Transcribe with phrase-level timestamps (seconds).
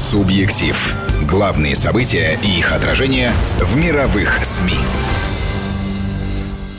[0.00, 0.96] Субъектив.
[1.28, 4.78] Главные события и их отражение в мировых СМИ.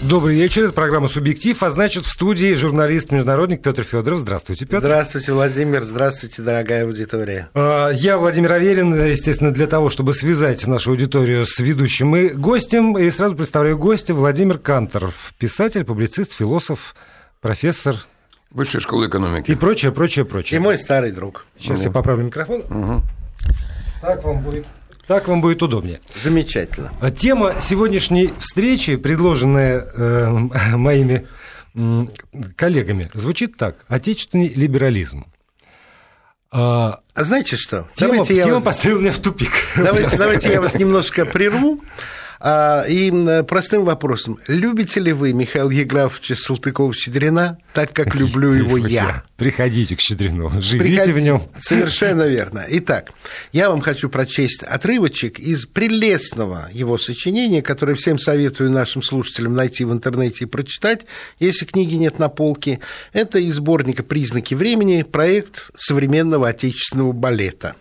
[0.01, 0.63] Добрый вечер.
[0.63, 4.21] Это программа «Субъектив», а значит, в студии журналист-международник Петр Федоров.
[4.21, 4.87] Здравствуйте, Петр.
[4.87, 5.83] Здравствуйте, Владимир.
[5.83, 7.49] Здравствуйте, дорогая аудитория.
[7.53, 12.97] А, я Владимир Аверин, естественно, для того, чтобы связать нашу аудиторию с ведущим и гостем.
[12.97, 16.95] И сразу представляю гостя Владимир Канторов, писатель, публицист, философ,
[17.39, 17.97] профессор,
[18.51, 19.49] Высшая школа экономики.
[19.49, 20.59] И прочее, прочее, прочее.
[20.59, 21.45] И мой старый друг.
[21.57, 21.85] Сейчас угу.
[21.85, 22.61] я поправлю микрофон.
[22.61, 23.01] Угу.
[24.01, 24.65] Так вам будет.
[25.07, 26.01] Так вам будет удобнее.
[26.21, 26.93] Замечательно.
[27.01, 30.29] А тема сегодняшней встречи, предложенная э,
[30.75, 31.27] моими
[31.75, 32.05] э,
[32.55, 35.25] коллегами, звучит так: отечественный либерализм.
[36.51, 37.87] А, а знаете что?
[37.93, 38.63] Тема, давайте тема вас...
[38.63, 39.51] поставила меня в тупик.
[39.77, 41.81] Давайте, давайте я вас немножко прерву.
[42.43, 43.11] А, и
[43.43, 44.39] простым вопросом.
[44.47, 49.23] Любите ли вы Михаила Еграфовича Салтыкова-Щедрина так, как люблю его я?
[49.37, 51.13] Приходите к Щедрину, живите Приходите.
[51.13, 51.43] в нем.
[51.59, 52.65] Совершенно верно.
[52.67, 53.11] Итак,
[53.51, 59.85] я вам хочу прочесть отрывочек из прелестного его сочинения, которое всем советую нашим слушателям найти
[59.85, 61.05] в интернете и прочитать,
[61.39, 62.79] если книги нет на полке.
[63.13, 67.75] Это из сборника «Признаки времени» проект современного отечественного балета.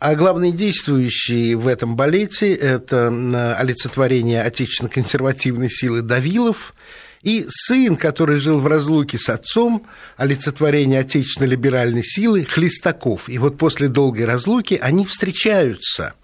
[0.00, 3.08] А главные действующие в этом балете– это
[3.58, 6.74] олицетворение отечественно-консервативной силы Давилов
[7.22, 13.28] и сын, который жил в разлуке с отцом, олицетворение отечественно-либеральной силы Хлестаков.
[13.28, 16.14] И вот после долгой разлуки они встречаются–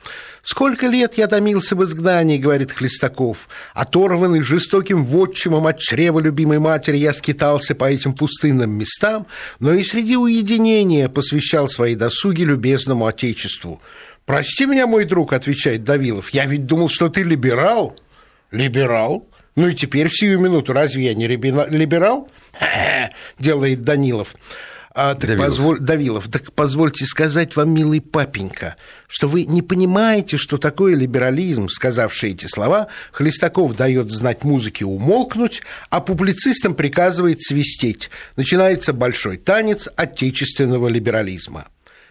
[0.51, 3.51] «Сколько лет я томился в изгнании»,— говорит Хлестаков.
[3.75, 9.27] «Оторванный жестоким вотчимом от чрева любимой матери, я скитался по этим пустынным местам,
[9.61, 13.83] но и среди уединения посвящал свои досуги любезному отечеству».
[14.25, 17.95] «Прости меня, мой друг»,— отвечает Давилов, «я ведь думал, что ты либерал».
[18.51, 19.29] «Либерал?
[19.59, 22.29] Ну и теперь в сию минуту разве я не либерал?»
[23.41, 24.37] делает Данилов.
[24.95, 25.47] А, так Давилов.
[25.47, 28.77] Позволь, Давилов, так позвольте сказать вам, милый папенька,
[29.09, 35.63] что вы не понимаете, что такое либерализм, сказавший эти слова, Хлестаков дает знать музыке умолкнуть,
[35.91, 38.11] а публицистам приказывает свистеть.
[38.37, 41.67] Начинается большой танец отечественного либерализма.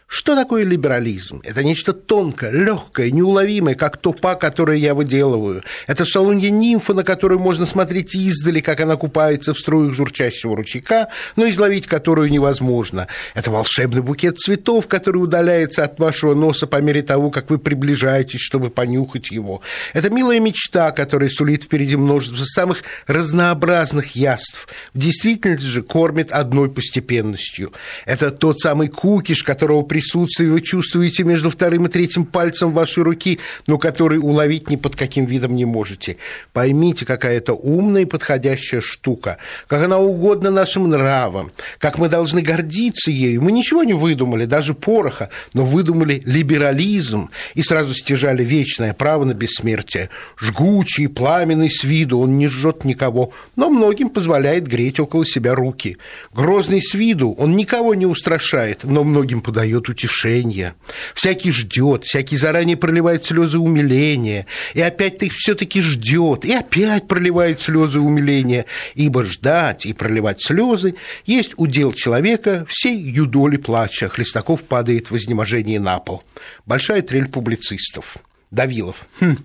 [0.10, 1.42] Что такое либерализм?
[1.44, 5.64] Это нечто тонкое, легкое, неуловимое, как тупа, которое я выделываю.
[5.86, 11.10] Это шалунья нимфа, на которую можно смотреть издали, как она купается в струях журчащего ручейка,
[11.36, 13.10] но изловить которую невозможно.
[13.36, 18.40] Это волшебный букет цветов, который удаляется от вашего носа по мере того, как вы приближаетесь,
[18.40, 19.62] чтобы понюхать его.
[19.92, 24.70] Это милая мечта, которая сулит впереди множество самых разнообразных яств.
[24.94, 27.74] В действительности же кормит одной постепенностью.
[28.06, 33.40] Это тот самый кукиш, которого присутствие вы чувствуете между вторым и третьим пальцем вашей руки,
[33.66, 36.18] но который уловить ни под каким видом не можете.
[36.54, 42.44] Поймите, какая это умная и подходящая штука, как она угодна нашим нравам, как мы должны
[42.44, 43.42] гордиться ею.
[43.42, 49.34] Мы ничего не выдумали, даже пороха, но выдумали либерализм и сразу стяжали вечное право на
[49.34, 50.12] бессмертие.
[50.40, 55.98] Жгучий, пламенный с виду, он не жжет никого, но многим позволяет греть около себя руки.
[56.36, 60.76] Грозный с виду, он никого не устрашает, но многим подает утешения.
[61.14, 67.62] Всякий ждет, всякий заранее проливает слезы умиления, и опять ты все-таки ждет, и опять проливает
[67.62, 68.66] слезы умиления,
[68.96, 70.96] ибо ждать и проливать слезы
[71.26, 74.10] есть удел человека всей юдоли плача.
[74.10, 76.24] Хлестаков падает в изнеможении на пол.
[76.66, 78.18] Большая трель публицистов.
[78.52, 79.06] Давилов.
[79.20, 79.38] Хм,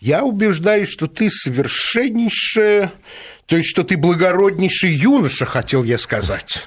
[0.00, 2.92] я убеждаюсь, что ты совершеннейшая,
[3.46, 6.66] то есть, что ты благороднейший юноша, хотел я сказать.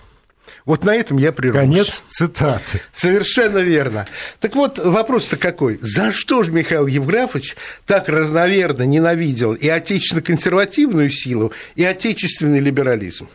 [0.65, 1.61] Вот на этом я прервусь.
[1.61, 2.81] Конец цитаты.
[2.93, 4.07] Совершенно верно.
[4.39, 5.79] Так вот, вопрос-то какой?
[5.81, 7.55] За что же Михаил Евграфович
[7.85, 13.27] так разноверно ненавидел и отечественно-консервативную силу, и отечественный либерализм?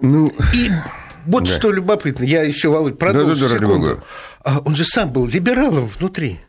[0.00, 0.32] Ну...
[0.54, 0.70] И
[1.26, 1.50] вот да.
[1.50, 4.02] что любопытно, я еще, Володь, продолжу да, да, секунду.
[4.44, 6.40] Да, Он же сам был либералом внутри.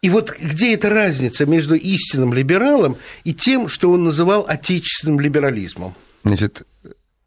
[0.00, 5.94] И вот где эта разница между истинным либералом и тем, что он называл отечественным либерализмом?
[6.24, 6.62] Значит,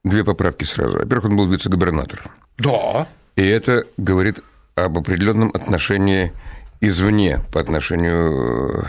[0.05, 0.99] Две поправки сразу.
[0.99, 2.23] Во-первых, он был вице-губернатор.
[2.59, 3.07] Да.
[3.35, 4.39] И это говорит
[4.75, 6.31] об определенном отношении
[6.79, 8.85] извне по отношению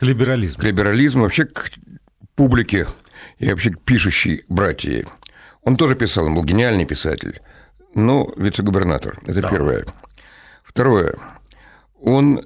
[0.00, 0.60] к либерализму.
[0.60, 1.70] К либерализму, вообще к
[2.34, 2.88] публике
[3.38, 5.06] и вообще к пишущей братьи.
[5.62, 7.40] Он тоже писал, он был гениальный писатель,
[7.94, 9.20] но вице-губернатор.
[9.24, 9.48] Это да.
[9.48, 9.86] первое.
[10.64, 11.14] Второе.
[12.02, 12.44] Он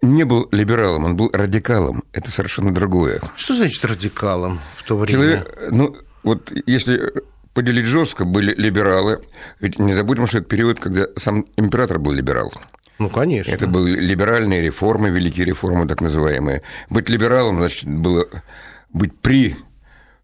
[0.00, 2.02] не был либералом, он был радикалом.
[2.14, 3.20] Это совершенно другое.
[3.36, 5.12] Что значит радикалом в то время?
[5.12, 7.12] Человек, ну, вот если
[7.58, 9.18] поделить жестко, были либералы.
[9.58, 12.52] Ведь не забудем, что это период, когда сам император был либерал.
[13.00, 13.50] Ну, конечно.
[13.50, 16.62] Это были либеральные реформы, великие реформы так называемые.
[16.88, 18.26] Быть либералом, значит, было
[18.92, 19.56] быть при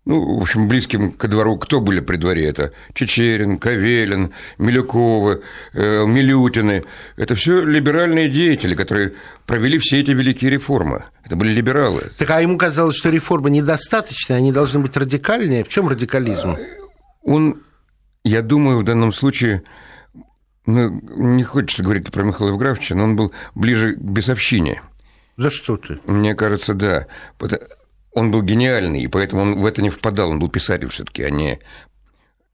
[0.04, 2.46] ну, в общем, близким ко двору, кто были при дворе?
[2.46, 5.42] Это Чечерин, Кавелин, Милюковы,
[5.72, 6.84] э, Милютины.
[7.16, 9.14] Это все либеральные деятели, которые
[9.46, 11.04] провели все эти великие реформы.
[11.24, 12.12] Это были либералы.
[12.16, 15.64] Так а ему казалось, что реформы недостаточны, они должны быть радикальнее.
[15.64, 16.58] В чем радикализм?
[17.24, 17.62] Он,
[18.22, 19.62] я думаю, в данном случае,
[20.66, 24.82] ну, не хочется говорить про Михаила Евграфовича, но он был ближе к бесовщине.
[25.36, 25.98] Да что ты?
[26.06, 27.06] Мне кажется, да
[28.14, 30.30] он был гениальный, и поэтому он в это не впадал.
[30.30, 31.58] Он был писатель все-таки, а не,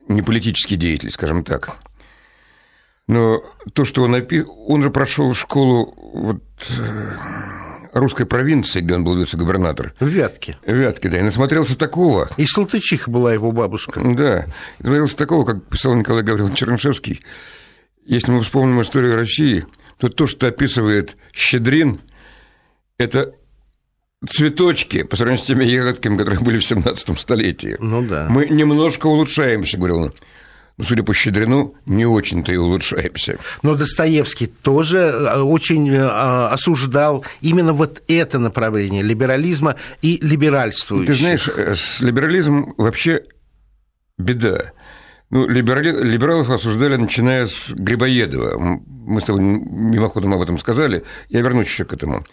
[0.08, 1.76] не политический деятель, скажем так.
[3.06, 3.43] Но
[3.75, 4.43] то, что он напи...
[4.43, 6.43] Он же прошел школу вот,
[6.78, 7.12] э,
[7.92, 9.94] русской провинции, где он был вице-губернатор.
[10.00, 10.58] В Вятке.
[10.64, 11.19] В Вятке, да.
[11.19, 12.31] И насмотрелся такого.
[12.37, 14.00] И Салтычиха была его бабушка.
[14.00, 14.46] Да.
[14.78, 17.22] Насмотрелся такого, как писал Николай Гаврилович Чернышевский.
[18.04, 19.66] Если мы вспомним историю России,
[19.98, 22.00] то то, что описывает Щедрин,
[22.98, 23.34] это
[24.28, 27.76] цветочки по сравнению с теми ягодками, которые были в 17 столетии.
[27.81, 28.26] Ну да.
[28.28, 30.12] Мы немножко улучшаемся, говорил он.
[30.82, 33.38] Судя по Щедрину, не очень-то и улучшаемся.
[33.62, 41.15] Но Достоевский тоже э, очень э, осуждал именно вот это направление либерализма и либеральствующих.
[41.15, 43.23] Ты знаешь, э, с либерализмом вообще
[44.19, 44.73] беда.
[45.31, 45.91] Ну, либерали...
[46.05, 48.59] либералов осуждали, начиная с Грибоедова.
[48.59, 51.05] Мы с тобой мимоходом об этом сказали.
[51.29, 52.25] Я вернусь еще к этому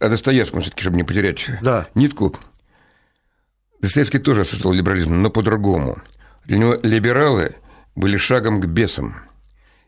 [0.00, 1.86] о Достоевском все-таки, чтобы не потерять да.
[1.94, 2.34] нитку.
[3.80, 5.98] Достоевский тоже осуждал либерализм, но по-другому.
[6.48, 7.54] Для него либералы
[7.94, 9.22] были шагом к бесам.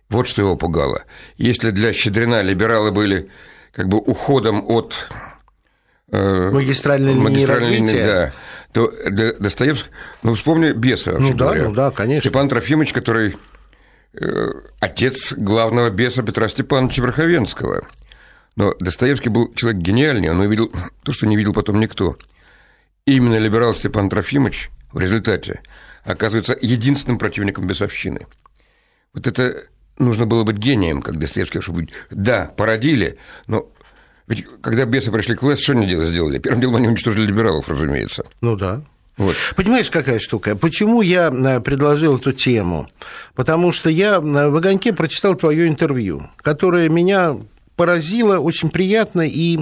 [0.08, 1.02] Вот что его пугало.
[1.36, 3.30] Если для Щедрина либералы были
[3.72, 4.94] как бы уходом от
[6.12, 8.32] э, магистральной линии магистральной развития, линии, да,
[8.72, 9.92] то для Достоевского,
[10.22, 11.64] ну, вспомни беса, ну, да, говоря.
[11.64, 12.28] Ну да, конечно.
[12.28, 13.36] Степан Трофимович, который
[14.14, 17.82] э, отец главного беса Петра Степановича Верховенского–
[18.56, 20.70] но Достоевский был человек гениальный, он увидел
[21.02, 22.16] то, что не видел потом никто.
[23.06, 25.62] Именно либерал Степан Трофимович в результате
[26.04, 28.26] оказывается единственным противником бесовщины.
[29.12, 29.64] Вот это
[29.98, 31.88] нужно было быть гением, как Достоевский, чтобы.
[32.10, 33.70] Да, породили, но
[34.26, 36.38] ведь когда бесы пришли к власти, что они сделали?
[36.38, 38.24] Первым делом они уничтожили либералов, разумеется.
[38.40, 38.82] Ну да.
[39.16, 39.36] Вот.
[39.56, 40.56] Понимаешь, какая штука?
[40.56, 42.88] Почему я э, предложил эту тему?
[43.34, 47.36] Потому что я э, в «Огоньке» прочитал твое интервью, которое меня
[47.80, 49.60] поразило, очень приятно и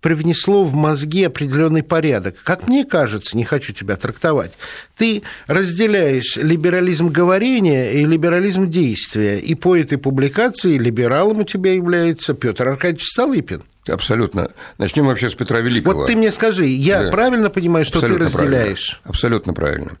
[0.00, 2.36] привнесло в мозги определенный порядок.
[2.42, 4.52] Как мне кажется, не хочу тебя трактовать,
[4.96, 9.38] ты разделяешь либерализм говорения и либерализм действия.
[9.38, 13.64] И по этой публикации либералом у тебя является Петр Аркадьевич Столыпин.
[13.86, 14.50] Абсолютно.
[14.78, 15.94] Начнем вообще с Петра Великого.
[15.94, 17.10] Вот ты мне скажи, я да.
[17.10, 18.92] правильно понимаю, что Абсолютно ты разделяешь?
[18.92, 19.10] Правильно.
[19.10, 19.98] Абсолютно правильно.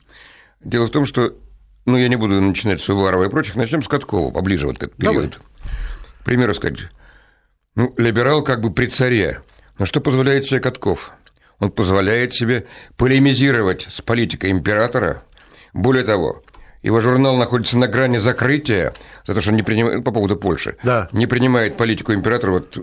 [0.64, 1.34] Дело в том, что,
[1.84, 4.84] ну, я не буду начинать с Уварова и прочих, начнем с Каткова, поближе вот к
[4.84, 5.32] этому период.
[5.32, 5.74] Давай.
[6.22, 6.88] К примеру сказать,
[7.78, 9.40] ну, либерал как бы при царе.
[9.78, 11.12] Но что позволяет себе Катков?
[11.60, 12.66] Он позволяет себе
[12.96, 15.22] полемизировать с политикой императора.
[15.72, 16.42] Более того,
[16.82, 18.94] его журнал находится на грани закрытия
[19.24, 20.76] за то, что он не принимает по поводу Польши.
[20.82, 21.08] Да.
[21.12, 22.76] Не принимает политику императора, вот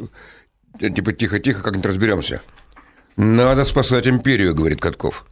[0.79, 2.41] типа тихо-тихо, как-нибудь разберемся.
[3.17, 5.25] Надо спасать империю, говорит Катков.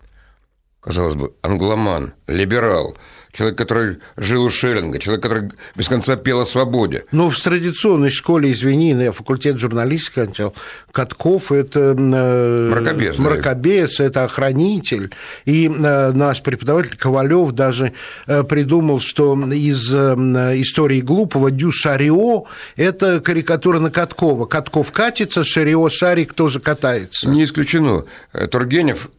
[0.82, 2.98] Казалось бы, англоман, либерал,
[3.34, 7.06] человек, который жил у Шеллинга, человек, который без конца пел о свободе.
[7.12, 10.54] Ну, в традиционной школе, извини, я факультет журналистики кончал,
[10.92, 14.04] Катков– это э, мракобес, мракобес да.
[14.04, 15.12] это охранитель.
[15.46, 17.94] И э, наш преподаватель Ковалев даже
[18.28, 22.46] э, придумал, что из истории глупого Дю Шарио–
[22.76, 24.46] это карикатура на Каткова.
[24.46, 27.28] Катков катится, Шарио Шарик тоже катается.
[27.28, 28.06] Не исключено.
[28.52, 29.10] Тургенев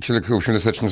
[0.00, 0.90] человек, в общем, достаточно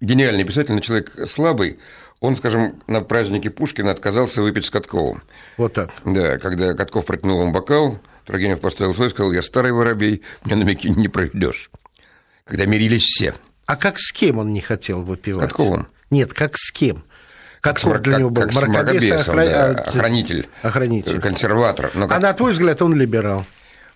[0.00, 1.78] гениальный писатель, но человек слабый,
[2.20, 5.22] он, скажем, на празднике Пушкина отказался выпить с Катковым.
[5.56, 5.90] Вот так.
[6.04, 10.56] Да, когда Катков протянул ему бокал, Тургенев поставил свой и сказал, я старый воробей, меня
[10.56, 11.70] на мякине не проведешь.
[12.44, 13.34] Когда мирились все.
[13.66, 15.44] А как с кем он не хотел выпивать?
[15.44, 15.88] С Катковым.
[16.10, 17.04] Нет, как с кем?
[17.60, 19.44] Катков как, для него был как мракобес, охра...
[19.44, 21.90] да, а, охранитель, охранитель, консерватор.
[21.94, 22.16] Но как...
[22.16, 23.44] А на твой взгляд он либерал?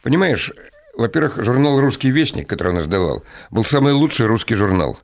[0.03, 0.53] Понимаешь,
[0.95, 4.99] во-первых, журнал «Русский вестник», который он издавал, был самый лучший русский журнал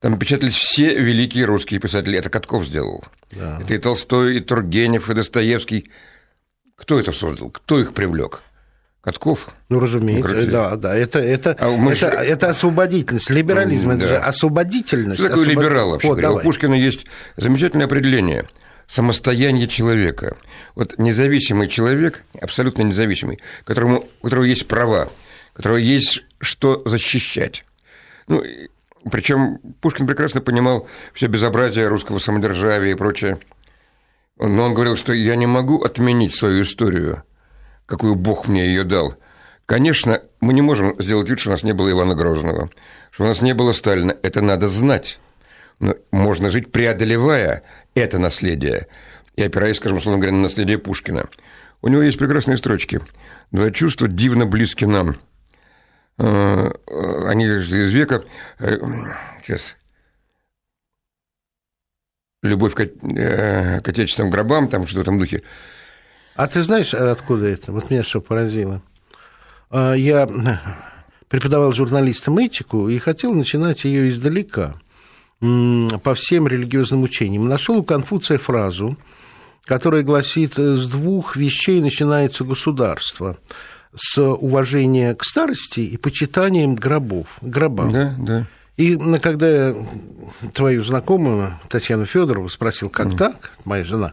[0.00, 2.18] там печатались все великие русские писатели.
[2.18, 3.04] Это Катков сделал.
[3.30, 3.58] Да.
[3.60, 5.90] Это и Толстой, и Тургенев, и Достоевский.
[6.76, 7.50] Кто это создал?
[7.50, 8.42] Кто их привлек?
[9.04, 9.48] Катков?
[9.68, 10.96] Ну, разумеется, да, да.
[10.96, 12.06] Это, это, а это, же...
[12.06, 13.28] это освободительность.
[13.28, 13.96] Либерализм да.
[13.96, 15.20] это же освободительность.
[15.20, 15.64] Что такое Освобод...
[15.64, 16.08] либерал вообще?
[16.08, 17.04] Вот, У Пушкина есть
[17.36, 18.46] замечательное определение
[18.86, 20.36] самостояние человека.
[20.74, 25.08] Вот независимый человек, абсолютно независимый, которому, у которого есть права,
[25.52, 27.64] у которого есть что защищать.
[28.26, 28.42] Ну,
[29.10, 33.38] причем Пушкин прекрасно понимал все безобразие русского самодержавия и прочее.
[34.38, 37.22] Но он говорил, что я не могу отменить свою историю,
[37.86, 39.14] какую Бог мне ее дал.
[39.66, 42.68] Конечно, мы не можем сделать вид, что у нас не было Ивана Грозного,
[43.10, 44.14] что у нас не было Сталина.
[44.22, 45.18] Это надо знать.
[45.80, 47.62] Но можно жить, преодолевая
[47.94, 48.88] это наследие
[49.36, 51.28] и опираясь, скажем, условно говоря, на наследие Пушкина.
[51.82, 53.00] У него есть прекрасные строчки.
[53.50, 55.16] Два чувства дивно близки нам.
[56.18, 56.70] Э,
[57.26, 58.24] они из века...
[58.58, 58.78] Э,
[59.42, 59.76] сейчас
[62.42, 65.42] любовь к, э, к отечественным гробам, там что-то в этом духе.
[66.36, 67.72] А ты знаешь, откуда это?
[67.72, 68.82] Вот меня что поразило.
[69.70, 70.28] А, я
[71.28, 74.74] преподавал журналистам этику и хотел начинать ее издалека,
[75.40, 77.48] по всем религиозным учениям.
[77.48, 78.96] Нашел у Конфуция фразу,
[79.64, 83.36] которая гласит, с двух вещей начинается государство
[83.96, 87.92] с уважения к старости и почитанием гробов, гробам.
[87.92, 88.46] Да, да.
[88.76, 89.74] И когда я
[90.52, 93.16] твою знакомую Татьяну Федорову спросил, как mm.
[93.16, 94.12] так, моя жена,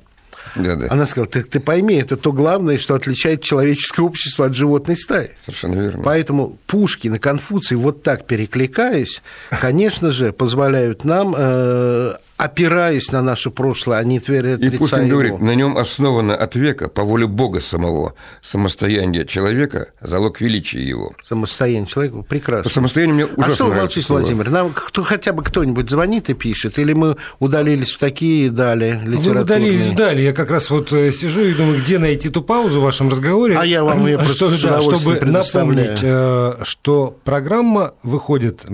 [0.55, 0.87] да, да.
[0.89, 5.31] Она сказала, ты, ты пойми, это то главное, что отличает человеческое общество от животной стаи.
[5.45, 6.03] Совершенно верно.
[6.03, 13.51] Поэтому Пушкин и Конфуций, вот так перекликаясь, конечно же, позволяют нам э, опираясь на наше
[13.51, 15.09] прошлое, а не твердо И Пушкин его.
[15.09, 21.13] говорит, на нем основано от века, по воле Бога самого, самостояние человека, залог величия его.
[21.23, 22.63] Самостояние человека, прекрасно.
[22.63, 24.49] По самостоянию мне ужасно А что вы молчите, Владимир?
[24.49, 29.33] Нам кто, хотя бы кто-нибудь звонит и пишет, или мы удалились в такие дали литературные?
[29.33, 30.23] Вы удалились вдали.
[30.23, 33.55] Я как раз вот э, сижу и думаю, где найти ту паузу в вашем разговоре.
[33.55, 38.65] А я вам ее просто что, да, чтобы напомнить, э, что программа выходит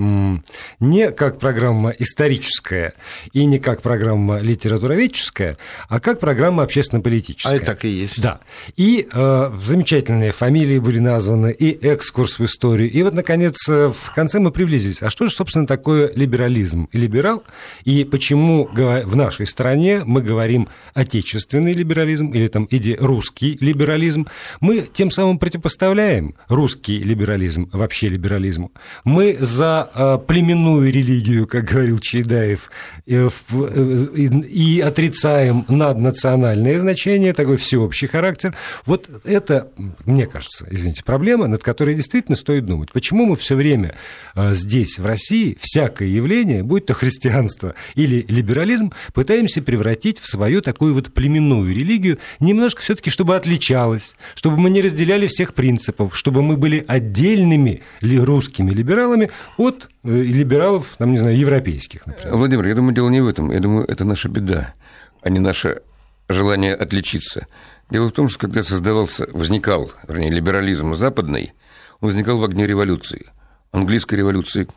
[0.79, 2.93] не как программа историческая
[3.33, 5.57] и не не как программа литературоведческая,
[5.89, 7.53] а как программа общественно-политическая.
[7.53, 8.21] А это так и есть.
[8.21, 8.39] Да.
[8.75, 12.91] И э, замечательные фамилии были названы, и экскурс в историю.
[12.91, 15.01] И вот, наконец, э, в конце мы приблизились.
[15.01, 17.43] А что же, собственно, такое либерализм и либерал?
[17.83, 24.27] И почему в нашей стране мы говорим отечественный либерализм или там иди русский либерализм?
[24.59, 28.71] Мы тем самым противопоставляем русский либерализм вообще либерализму.
[29.03, 32.69] Мы за э, племенную религию, как говорил Чайдаев,
[33.07, 38.55] э, в и отрицаем наднациональное значение, такой всеобщий характер.
[38.85, 39.69] Вот это,
[40.05, 42.91] мне кажется, извините, проблема, над которой действительно стоит думать.
[42.91, 43.95] Почему мы все время
[44.35, 50.61] а, здесь, в России, всякое явление, будь то христианство или либерализм, пытаемся превратить в свою
[50.61, 56.41] такую вот племенную религию, немножко все-таки, чтобы отличалась, чтобы мы не разделяли всех принципов, чтобы
[56.41, 62.35] мы были отдельными русскими либералами от э, либералов, там, не знаю, европейских, например.
[62.35, 64.73] Владимир, я думаю, дело не в этом этом, я думаю, это наша беда,
[65.21, 65.81] а не наше
[66.27, 67.47] желание отличиться.
[67.89, 71.53] Дело в том, что когда создавался, возникал, вернее, либерализм западный,
[72.01, 73.27] он возникал в огне революции,
[73.71, 74.67] английской революции,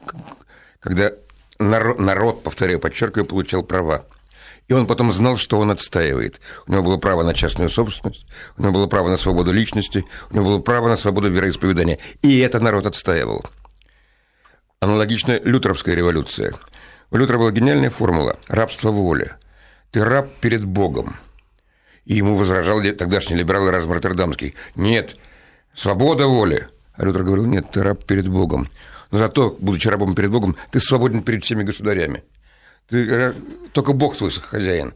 [0.79, 1.13] когда
[1.59, 4.05] народ, повторяю, подчеркиваю, получал права.
[4.69, 6.41] И он потом знал, что он отстаивает.
[6.69, 8.27] У него было право на частную собственность,
[8.57, 11.99] у него было право на свободу личности, у него было право на свободу вероисповедания.
[12.23, 13.45] И это народ отстаивал.
[14.79, 16.53] Аналогично Лютеровская революция–
[17.11, 19.33] у Лютера была гениальная формула– рабство воли.
[19.91, 21.17] Ты раб перед Богом.
[22.05, 24.55] И ему возражал тогдашний либерал Эразм Роттердамский.
[24.75, 25.17] Нет,
[25.75, 26.69] свобода воли.
[26.95, 28.69] А Лютер говорил, нет, ты раб перед Богом.
[29.11, 32.23] Но зато, будучи рабом перед Богом, ты свободен перед всеми государями.
[32.89, 33.35] Ты,
[33.73, 34.95] только Бог твой хозяин.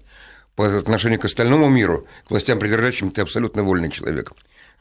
[0.54, 4.32] По отношению к остальному миру, к властям придержащим, ты абсолютно вольный человек.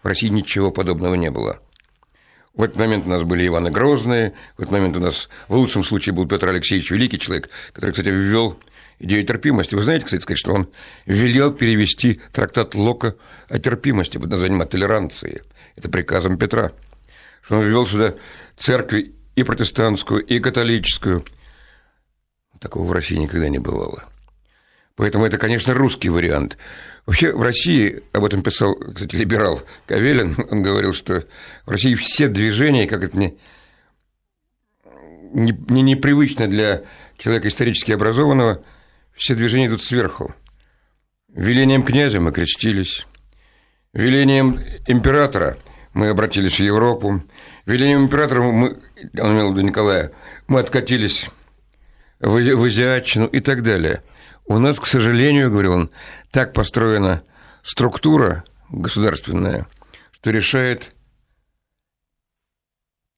[0.04, 1.60] В России ничего подобного не было.
[2.54, 5.84] В этот момент у нас были Иваны Грозные, в этот момент у нас в лучшем
[5.84, 8.60] случае был Петр Алексеевич Великий человек, который, кстати, ввел
[9.00, 9.74] идею терпимости.
[9.74, 10.70] Вы знаете, кстати, сказать, что он
[11.08, 13.16] велел перевести трактат Лока
[13.50, 15.42] о терпимости под названием «О толеранции».
[15.76, 16.72] Это приказом Петра.
[17.42, 18.16] Что он ввел сюда
[18.56, 21.26] церкви и протестантскую, и католическую.
[22.60, 24.04] Такого в России никогда не бывало.
[24.96, 26.58] Поэтому это, конечно, русский вариант.
[27.06, 31.26] Вообще в России, об этом писал, кстати, либерал Кавелин, он говорил, что
[31.66, 33.38] в России все движения, как это не,
[35.34, 36.84] не, не непривычно для
[37.18, 38.64] человека исторически образованного,
[39.16, 40.34] все движения идут сверху.
[41.30, 43.08] Велением князя мы крестились,
[43.94, 45.58] велением императора
[45.94, 47.24] мы обратились в Европу,
[47.66, 48.78] велением императора мы,
[49.20, 50.12] он имел в виду Николая,
[50.48, 51.28] мы откатились
[52.20, 54.04] в, в Азиатчину и так далее–
[54.46, 55.90] у нас, к сожалению, говорил он,
[56.32, 57.24] так построена
[57.64, 59.68] структура государственная,
[60.12, 60.94] что решает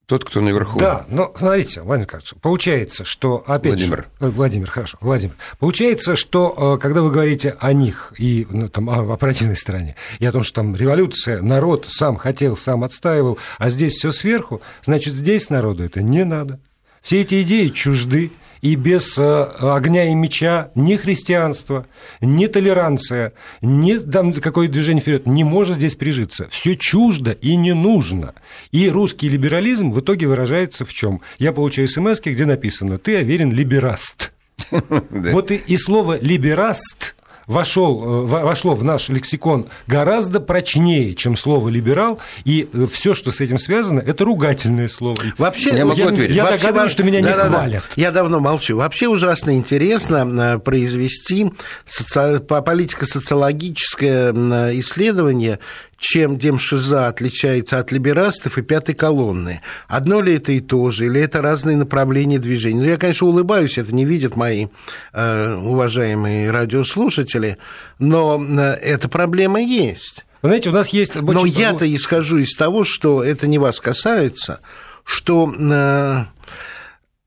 [0.06, 0.78] тот, кто наверху.
[0.78, 4.08] Да, но смотрите, Владимир Карпович, получается, что, опять Владимир.
[4.20, 4.28] же...
[4.30, 5.34] Владимир, хорошо, Владимир.
[5.58, 9.96] Получается, что, э, когда вы говорите о них и ну, там, о, о противной стороне,
[10.20, 14.62] и о том, что там революция, народ сам хотел, сам отстаивал, а здесь все сверху,
[14.84, 16.60] значит, здесь народу это не надо.
[17.02, 18.32] Все эти идеи чужды,
[18.66, 21.86] и без э, огня и меча ни христианство,
[22.20, 26.48] ни толеранция, ни там какое движение вперед не может здесь прижиться.
[26.50, 28.34] Все чуждо и не нужно.
[28.72, 31.22] И русский либерализм в итоге выражается в чем?
[31.38, 34.34] Я получаю смс, где написано «Ты, Аверин, либераст».
[35.12, 37.16] Вот и слово «либераст»
[37.48, 43.32] вошел, э, вошло в наш лексикон гораздо прочнее, чем слово «либерал», и э, все, что
[43.32, 45.18] с этим связано, это ругательное слово.
[45.38, 46.36] Вообще, я, могу я, ответить.
[46.36, 47.84] я Вообще, догадываюсь, что меня да, не да, хвалят.
[47.84, 48.02] Да.
[48.02, 48.78] Я давно молчу.
[48.78, 51.52] Вообще ужасно интересно э, произвести
[51.86, 52.40] соци...
[52.40, 54.34] политико-социологическое
[54.80, 55.60] исследование
[55.98, 59.62] чем Демшиза отличается от либерастов и пятой колонны.
[59.88, 62.80] Одно ли это и то же, или это разные направления движения?
[62.80, 64.68] Ну, я, конечно, улыбаюсь, это не видят мои
[65.14, 67.58] э, уважаемые радиослушатели,
[68.00, 70.26] но э, эта проблема есть.
[70.42, 71.16] Вы знаете, у нас есть...
[71.16, 74.60] Но я-то исхожу из того, что это не вас касается,
[75.04, 75.54] что...
[75.58, 76.26] Э,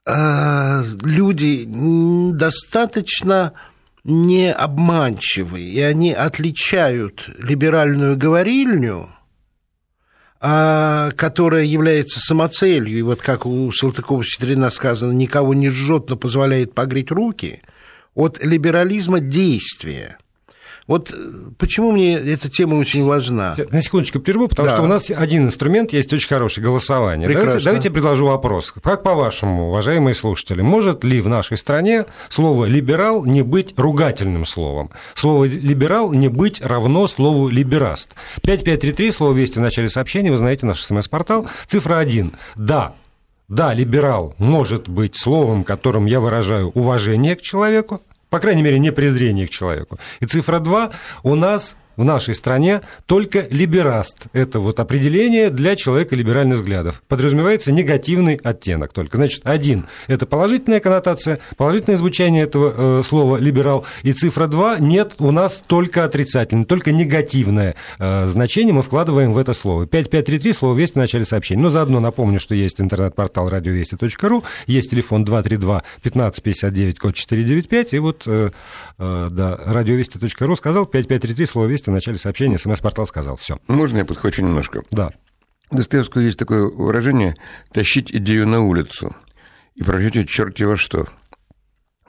[0.07, 1.65] э люди
[2.33, 3.53] достаточно
[4.09, 9.11] не обманчивы, и они отличают либеральную говорильню,
[10.41, 16.75] а, которая является самоцелью, и вот как у Салтыкова-Щедрина сказано, никого не жжет, но позволяет
[16.75, 17.63] погреть руки,
[18.15, 20.19] от либерализма действия–
[20.89, 21.17] вот э,
[21.59, 23.55] почему мне эта тема очень важна?
[23.71, 24.75] На секундочку прерву, потому да.
[24.75, 27.29] что у нас один инструмент есть очень хороший голосование.
[27.29, 28.73] Давайте, давайте предложу вопрос.
[28.83, 34.91] Как по-вашему, уважаемые слушатели, может ли в нашей стране слово «либерал» не быть ругательным словом?
[35.15, 38.15] Слово «либерал» не быть равно слову «либераст».
[38.43, 41.47] 5533, слово «Вести» в начале сообщения, вы знаете наш смс-портал.
[41.67, 42.33] Цифра 1.
[42.57, 42.95] Да,
[43.49, 48.01] да, либерал может быть словом, которым я выражаю уважение к человеку,
[48.31, 49.99] по крайней мере, не презрение к человеку.
[50.21, 50.91] И цифра 2
[51.23, 54.29] у нас в нашей стране только либераст.
[54.33, 57.03] Это вот определение для человека либеральных взглядов.
[57.09, 59.19] Подразумевается негативный оттенок только.
[59.19, 63.85] Значит, один– это положительная коннотация, положительное звучание этого э, слова «либерал».
[64.05, 69.39] И цифра 2– нет, у нас только отрицательное, только негативное э, значение мы вкладываем в
[69.39, 69.87] это слово.
[69.87, 71.61] 5533– слово «вести» в начале сообщения.
[71.63, 78.23] Но заодно напомню, что есть интернет-портал радиовести.ру, есть телефон 232 1559, код 495, и вот,
[78.27, 78.51] э,
[78.99, 83.37] да, радиовести.ру сказал 5533, слово «вести» в начале сообщения, смс-портал сказал.
[83.37, 83.59] Все.
[83.69, 84.83] Можно я подхвачу немножко?
[84.91, 85.13] Да.
[85.71, 87.37] Достоевского есть такое выражение
[87.73, 89.15] «тащить идею на улицу»
[89.75, 91.07] и прожить черти во что.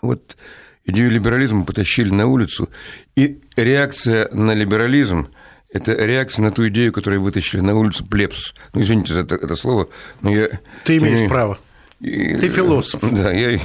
[0.01, 0.37] Вот
[0.85, 2.69] идею либерализма потащили на улицу,
[3.15, 5.29] и реакция на либерализм–
[5.71, 8.55] это реакция на ту идею, которую вытащили на улицу плебс.
[8.73, 9.89] Ну, извините за это, это слово,
[10.21, 10.49] но я...
[10.83, 11.59] Ты имеешь я, право.
[11.99, 13.01] И, Ты философ.
[13.12, 13.59] Да, я,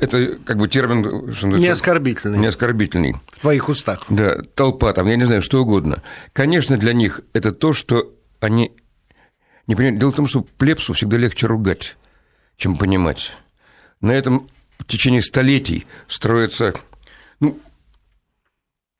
[0.00, 1.58] это как бы термин...
[1.58, 2.38] Не оскорбительный.
[2.38, 3.14] Не оскорбительный.
[3.32, 4.04] В твоих устах.
[4.08, 6.02] Да, толпа там, я не знаю, что угодно.
[6.32, 8.72] Конечно, для них это то, что они
[9.66, 10.00] не понимают.
[10.00, 11.96] Дело в том, что плебсу всегда легче ругать,
[12.56, 13.32] чем понимать.
[14.00, 16.74] На этом в течение столетий строится...
[17.38, 17.58] Ну,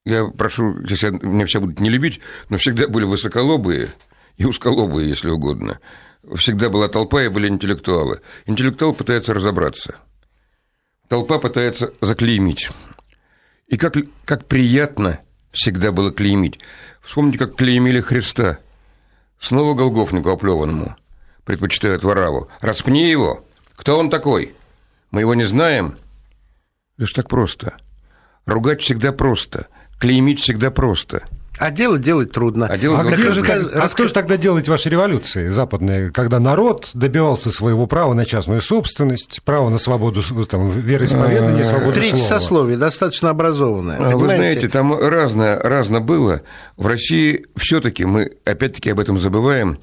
[0.05, 2.20] я прошу, сейчас меня все будут не любить,
[2.51, 3.88] но всегда были высоколобые
[4.37, 5.81] и узколобые, если угодно–
[6.35, 8.21] всегда была толпа и были интеллектуалы.
[8.47, 9.97] Интеллектуал пытается разобраться.
[11.09, 12.71] Толпа пытается заклеймить.
[13.69, 15.21] И как, как приятно
[15.53, 16.59] всегда было клеймить.
[17.03, 18.59] Вспомните, как клеймили Христа.
[19.39, 20.97] Снова Голгофнику оплеванному.
[21.45, 22.49] Предпочитают Вараву.
[22.61, 23.45] Распни его.
[23.77, 24.55] Кто он такой?
[25.11, 25.97] Мы его не знаем.
[26.99, 27.77] Это ж так просто.
[28.47, 29.69] Ругать всегда просто.
[29.99, 31.23] Клеймить всегда просто.
[31.59, 32.66] А дело делать трудно.
[32.66, 33.66] А, дело, а, где же, рассказ...
[33.73, 38.61] а кто же тогда делать ваши революции западные, когда народ добивался своего права на частную
[38.61, 42.27] собственность, права на свободу там, вероисповедания, свободу Треть слова?
[42.27, 43.99] сословие, достаточно образованное.
[43.99, 46.42] А, вы знаете, там разное, разно было.
[46.77, 49.79] В России все таки мы, опять-таки, об этом забываем,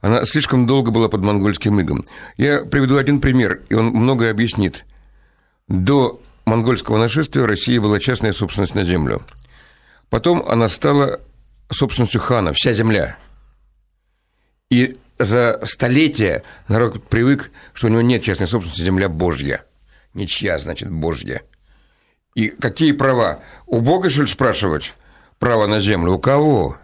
[0.00, 2.04] она слишком долго была под монгольским игом.
[2.36, 4.84] Я приведу один пример, и он многое объяснит.
[5.68, 9.22] До монгольского нашествия Россия была частная собственность на землю–
[10.12, 11.22] Потом она стала
[11.70, 13.16] собственностью хана, вся земля.
[14.70, 19.64] И за столетия народ привык, что у него нет частной собственности, земля Божья.
[20.12, 21.40] Ничья, значит, Божья.
[22.34, 23.40] И какие права?
[23.64, 24.92] У Бога, что ли, спрашивать
[25.38, 26.12] право на землю?
[26.12, 26.76] У кого?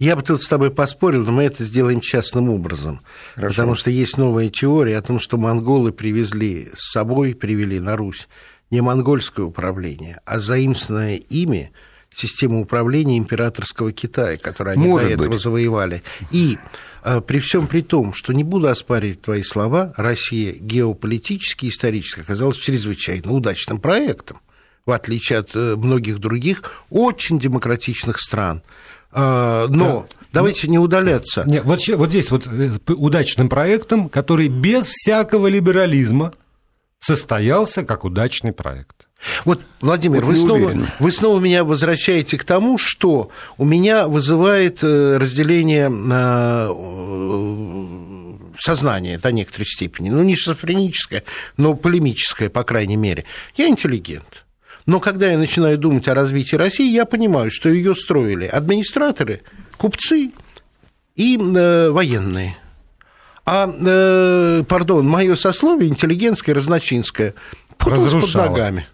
[0.00, 3.02] Я бы тут с тобой поспорил, но мы это сделаем частным образом.
[3.36, 3.54] Хорошо.
[3.54, 8.26] Потому что есть новая теория о том, что монголы привезли с собой, привели на Русь
[8.72, 11.70] не монгольское управление, а заимствованное ими–
[12.16, 15.40] систему управления императорского Китая, которую они Может до этого быть.
[15.40, 16.02] завоевали.
[16.30, 16.58] И
[17.02, 22.20] а, при всем при том, что не буду оспаривать твои слова, Россия геополитически и исторически
[22.20, 24.40] оказалась чрезвычайно удачным проектом,
[24.86, 28.62] в отличие от э, многих других очень демократичных стран.
[29.12, 30.26] А, но да.
[30.32, 31.44] давайте не удаляться.
[31.46, 36.32] Нет, вот, вот здесь вот э, удачным проектом, который без всякого либерализма
[37.00, 39.08] состоялся как удачный проект.
[39.44, 40.86] Вот, Владимир, вот вы, снова, уверен.
[40.98, 46.70] вы снова меня возвращаете к тому, что у меня вызывает э, разделение э,
[48.58, 50.10] сознания до некоторой степени.
[50.10, 51.24] Ну, не шизофреническое,
[51.56, 53.24] но полемическое, по крайней мере.
[53.56, 54.44] Я интеллигент.
[54.86, 59.42] Но когда я начинаю думать о развитии России, я понимаю, что ее строили администраторы,
[59.78, 60.32] купцы
[61.16, 62.56] и э, военные.
[63.46, 67.34] А, э, пардон, мое сословие интеллигентское, разночинское,
[67.76, 68.48] путалось под Разрушало.
[68.48, 68.86] ногами.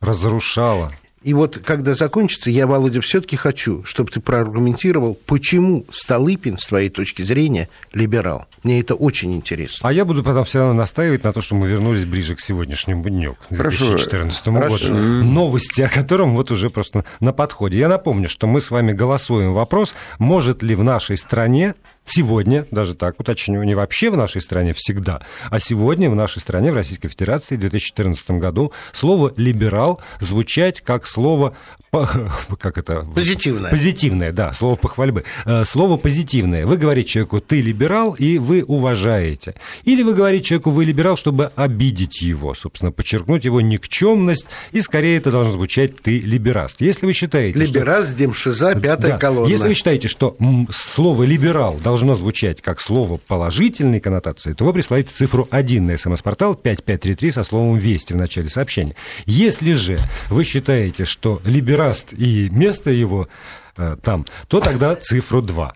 [0.00, 0.92] Разрушало.
[1.26, 6.88] И вот когда закончится, я, Володя, все-таки хочу, чтобы ты проаргументировал, почему Столыпин, с твоей
[6.88, 8.46] точки зрения, либерал.
[8.62, 9.88] Мне это очень интересно.
[9.88, 13.02] А я буду потом все равно настаивать на то, что мы вернулись ближе к сегодняшнему
[13.08, 13.88] дню, к Хорошо.
[13.88, 14.86] 2014 Хорошо.
[14.86, 14.98] году.
[15.24, 17.76] Новости, о котором вот уже просто на подходе.
[17.76, 21.74] Я напомню, что мы с вами голосуем вопрос, может ли в нашей стране
[22.06, 26.72] сегодня, даже так уточню, не вообще в нашей стране всегда, а сегодня в нашей стране,
[26.72, 31.54] в Российской Федерации в 2014 году слово «либерал» звучать как слово
[32.60, 33.06] как это?
[33.14, 33.70] Позитивное.
[33.70, 35.24] Позитивное, да, слово похвальбы.
[35.46, 36.66] Э, Слово позитивное.
[36.66, 39.54] Вы говорите человеку, ты либерал, и вы уважаете.
[39.84, 45.16] Или вы говорите человеку, вы либерал, чтобы обидеть его, собственно, подчеркнуть его никчемность, и скорее
[45.16, 46.80] это должно звучать, ты либераст.
[46.82, 49.18] Если вы считаете, что- Либерас, демшиза, пятая да.
[49.18, 49.48] колонна.
[49.50, 50.36] Если вы считаете, что
[50.70, 56.54] слово «либерал» должно звучать как слово положительной коннотации, то вы присылаете цифру 1 на смс-портал
[56.54, 58.94] 5533 со словом «Вести» в начале сообщения.
[59.24, 63.28] Если же вы считаете, что либераст и место его
[63.76, 65.74] э, там, то тогда цифру 2.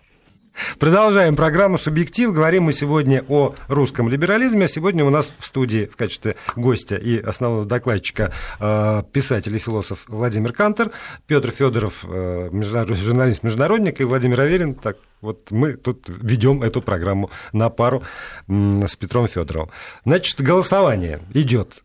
[0.79, 2.33] Продолжаем программу «Субъектив».
[2.33, 4.65] Говорим мы сегодня о русском либерализме.
[4.65, 9.59] А сегодня у нас в студии в качестве гостя и основного докладчика э, писатель и
[9.59, 10.91] философ Владимир Кантер,
[11.27, 14.75] Петр Федоров, э, международ- журналист-международник, и Владимир Аверин.
[14.75, 18.03] Так вот мы тут ведем эту программу на пару
[18.47, 19.69] с Петром Федоровым.
[20.05, 21.83] Значит, голосование идет.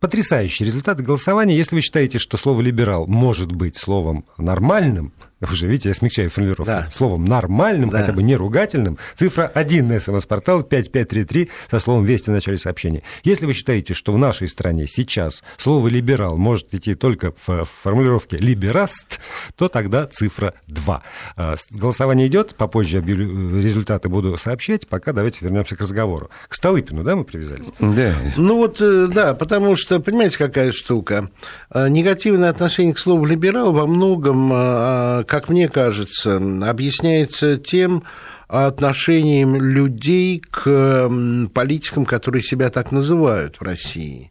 [0.00, 1.56] Потрясающий результат голосования.
[1.56, 5.12] Если вы считаете, что слово «либерал» может быть словом нормальным,
[5.50, 6.88] уже, видите, я смягчаю формулировку, Да.
[6.92, 8.00] словом нормальным, Да.
[8.00, 13.02] хотя бы не ругательным, цифра 1 на смс-портал 5533 со словом «Вести» в начале сообщения.
[13.24, 17.68] Если вы считаете, что в нашей стране сейчас слово «либерал» может идти только в, в
[17.82, 19.20] формулировке «либераст»,
[19.56, 21.02] то тогда цифра 2.
[21.36, 26.30] А, с- Голосование идет, попозже объявлю- результаты буду сообщать, пока давайте вернемся к разговору.
[26.48, 27.66] К Столыпину, да, мы привязались?
[27.78, 28.14] Да.
[28.36, 31.28] Ну вот, э, да, потому что, понимаете, какая штука?
[31.72, 38.04] Э, Негативное отношение к слову «либерал» во многом, э, как мне кажется, объясняется тем
[38.48, 41.08] отношением людей к
[41.54, 44.30] политикам, которые себя так называют в России.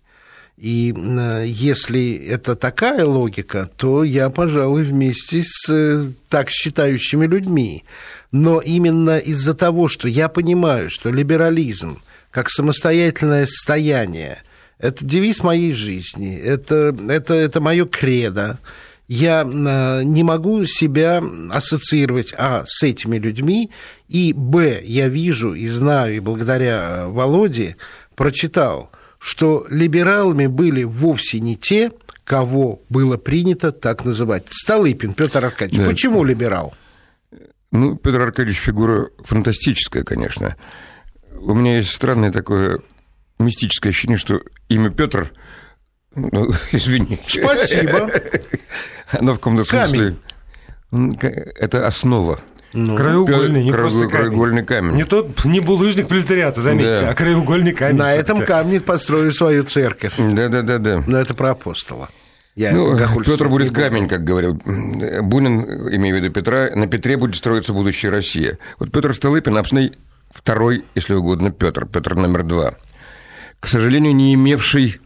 [0.57, 0.93] И
[1.43, 7.83] если это такая логика, то я, пожалуй, вместе с э, так считающими людьми.
[8.31, 14.37] Но именно из-за того, что я понимаю, что либерализм как самостоятельное состояние–
[14.77, 18.59] это девиз моей жизни, это, это, это мое кредо,
[19.11, 23.69] я э, не могу себя ассоциировать, а, с этими людьми,
[24.07, 27.75] и, б, я вижу и знаю, и благодаря э, Володе
[28.15, 31.91] прочитал, что либералами были вовсе не те,
[32.23, 34.45] кого было принято так называть.
[34.49, 35.79] Столыпин Петр Аркадьевич.
[35.79, 35.89] Да.
[35.89, 36.73] Почему либерал?
[37.73, 40.55] Ну, Петр Аркадьевич фигура фантастическая, конечно.
[41.37, 42.79] У меня есть странное такое
[43.39, 45.33] мистическое ощущение, что имя Петр,
[46.15, 47.19] ну, извини.
[47.27, 48.09] Спасибо.
[49.11, 50.15] Оно в каком-то смысле...
[50.91, 52.39] Это основа.
[52.73, 54.09] Ну, краеугольный, не Краеугольный- просто камень.
[54.11, 54.95] краеугольный камень.
[54.95, 57.09] Не тот, не булыжник пролетариата, заметьте, Да.
[57.09, 57.97] а краеугольный камень.
[57.97, 60.13] на этом камне построю свою церковь.
[60.17, 61.03] Да-да-да-да.
[61.05, 62.09] Но это про апостола.
[62.55, 63.79] Я Ну, Петр будет буду.
[63.81, 65.63] камень, как говорил Бунин,
[65.95, 68.57] имея в виду Петра, на Петре будет строиться будущая Россия.
[68.79, 69.97] Вот Петр Столыпин, абсолютно
[70.33, 72.73] второй, если угодно, Петр, Петр номер два.
[73.61, 74.99] К сожалению, не имевший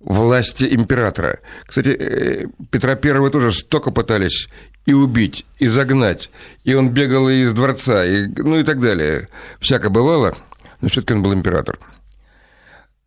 [0.00, 1.40] власти императора.
[1.66, 4.48] Кстати, э, Петра Первого тоже столько пытались
[4.86, 6.30] и убить, и загнать,
[6.64, 9.28] и он бегал из дворца, и, ну и так далее.
[9.60, 10.34] Всяко бывало,
[10.80, 11.78] но все-таки он был император.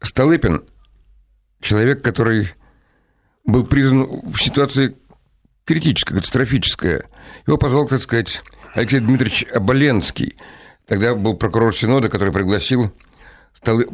[0.02, 0.64] Столыпин–
[1.64, 2.50] человек, который
[3.46, 4.96] был признан в ситуации
[5.66, 7.06] критическая, катастрофическая.
[7.48, 8.42] Его позвал, так сказать,
[8.74, 10.38] Алексей Дмитриевич Оболенский.
[10.88, 12.94] Тогда был прокурор Синода, который пригласил,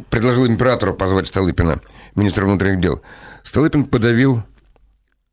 [0.10, 1.80] предложил императору позвать Столыпина,
[2.16, 3.02] министра внутренних дел.
[3.44, 4.44] Столыпин подавил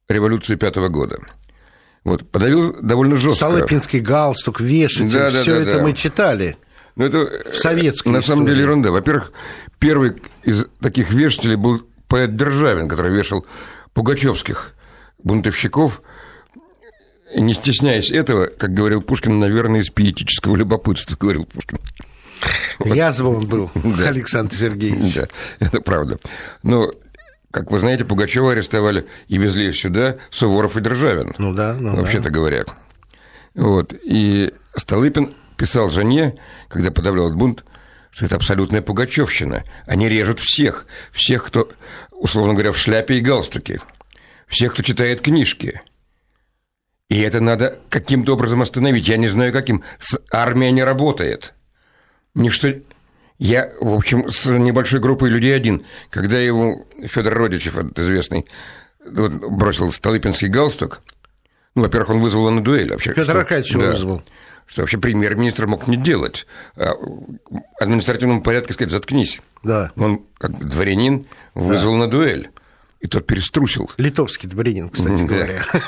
[0.09, 1.19] революцию пятого года.
[2.05, 3.47] Вот, подавил довольно жестко.
[3.47, 5.83] Столыпинский галстук, вешатель, Да, да, все да, это да.
[5.83, 6.57] мы читали.
[6.95, 8.91] Но это э, советской на самом деле ерунда.
[8.91, 9.33] Во-первых,
[9.79, 13.45] первый из таких вешателей был поэт Державин, который вешал
[13.93, 14.75] пугачевских
[15.23, 16.01] бунтовщиков,
[17.37, 21.79] не стесняясь этого, как говорил Пушкин, наверное, из пиетического любопытства, говорил Пушкин.
[22.85, 23.71] Язва он был,
[24.07, 25.15] Александр Сергеевич.
[25.15, 25.29] Да,
[25.61, 26.19] это правда.
[26.63, 26.91] Но
[27.51, 31.35] как вы знаете, Пугачева арестовали и везли сюда Суворов и Державин.
[31.39, 32.31] Ну да, ну Вообще-то да.
[32.31, 32.65] говоря.
[33.55, 33.95] Вот.
[34.03, 37.65] И Столыпин писал жене, когда подавлял бунт,
[38.11, 39.65] что это абсолютная пугачевщина.
[39.87, 40.87] Они режут всех.
[41.13, 41.71] Всех, кто,
[42.11, 43.81] условно говоря, в шляпе и галстуке.
[44.47, 45.81] Всех, кто читает книжки.
[47.09, 49.09] И это надо каким-то образом остановить.
[49.09, 49.83] Я не знаю, каким.
[49.99, 51.55] С армия не работает.
[52.37, 52.69] Ничто...
[53.39, 55.85] Я, в общем, с небольшой группой людей один.
[56.09, 58.47] Когда его Федор Родичев, этот известный,
[59.05, 61.03] вот, бросил Столыпинский галстук,
[61.75, 62.91] ну, во-первых, он вызвал на дуэль.
[62.91, 64.23] Вообще, Петр что- Аркадьевич да, вызвал.
[64.67, 66.47] Что вообще премьер-министр мог не делать.
[66.77, 69.41] А, в административном порядке сказать, заткнись.
[69.63, 69.93] Да.
[69.97, 72.51] Он, как дворянин, вызвал на дуэль.
[73.07, 73.89] И тот переструсил.
[73.99, 75.25] Литовский дворянин, кстати Да.
[75.25, 75.63] говоря.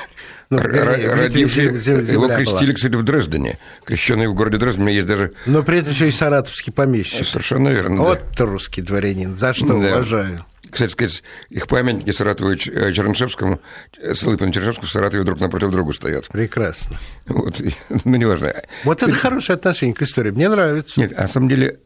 [0.50, 2.36] Ну, Р- вернее, в Литве Родивший, зем- зем- земля его была.
[2.36, 3.58] крестили, кстати, в Дрездене.
[3.84, 4.82] Крещенный в городе Дрезден.
[4.82, 5.32] У меня есть даже...
[5.44, 7.26] Но при этом еще и саратовский помещик.
[7.26, 8.02] Совершенно верно, да.
[8.04, 9.74] Вот русский дворянин, за что Да.
[9.74, 10.46] уважаю.
[10.70, 13.60] Кстати сказать, их памятники Саратову и э, Чернышевскому,
[14.00, 16.28] э, Столыпину Чернышевскому в Саратове друг напротив друга стоят.
[16.28, 16.98] Прекрасно.
[17.26, 17.60] Вот,
[18.04, 18.54] ну, неважно.
[18.84, 20.30] Вот это хорошее отношение к истории.
[20.30, 20.98] Мне нравится.
[20.98, 21.80] Нет, а на самом деле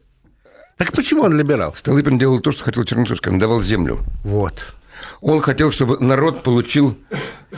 [0.78, 1.74] Так почему он либерал?
[1.76, 4.00] Столыпин делал то, что хотел Чернышевский, он давал землю.
[4.22, 4.74] Вот.
[5.20, 6.96] Он хотел, чтобы народ получил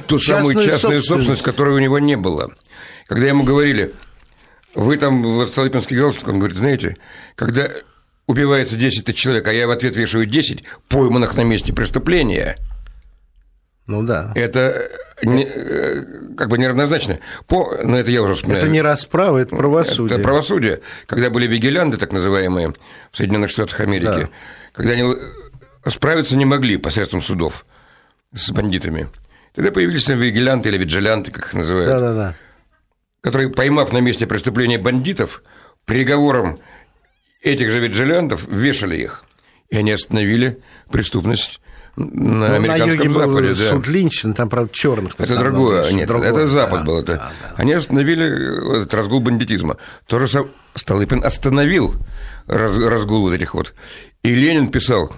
[0.06, 1.08] ту самую Частную частную собственность.
[1.08, 2.50] собственность, которой у него не было.
[3.06, 3.94] Когда ему говорили,
[4.74, 6.96] вы там, вот Столыпинский галстук, он говорит, знаете,
[7.36, 7.70] когда
[8.26, 12.56] убивается 10 тысяч человек, а я в ответ вешаю 10 пойманных на месте преступления,
[13.86, 14.32] Ну да.
[14.34, 14.88] это
[15.22, 17.18] не- э, как бы неравнозначно.
[17.46, 18.64] По, но это я уже вспоминаю.
[18.64, 20.14] Это не расправа, это правосудие.
[20.18, 20.80] Это правосудие.
[21.06, 22.72] Когда были вигилянты, так называемые,
[23.12, 24.28] в Соединенных Штатах Америки, Да.
[24.72, 25.14] когда они
[25.90, 27.66] справиться не могли посредством судов
[28.34, 29.08] с бандитами,
[29.54, 32.34] тогда появились вигилянты или виджилянты, как их называют, Да-да-да.
[33.20, 35.42] которые, поймав на месте преступления бандитов,
[35.84, 36.58] приговором
[37.42, 39.24] этих же виджилянтов вешали их.
[39.70, 41.60] И они остановили преступность
[41.96, 43.54] на Ну, на американском был западе.
[43.54, 43.70] да.
[43.70, 45.14] суд Линчин, там, правда, черных.
[45.18, 46.98] Это другое, нет, это Запад был.
[47.00, 47.32] Это...
[47.56, 49.76] Они остановили этот разгул бандитизма.
[50.06, 51.94] То же самое Столыпин остановил
[52.46, 53.74] раз- разгул вот этих вот.
[54.22, 55.14] И Ленин писал,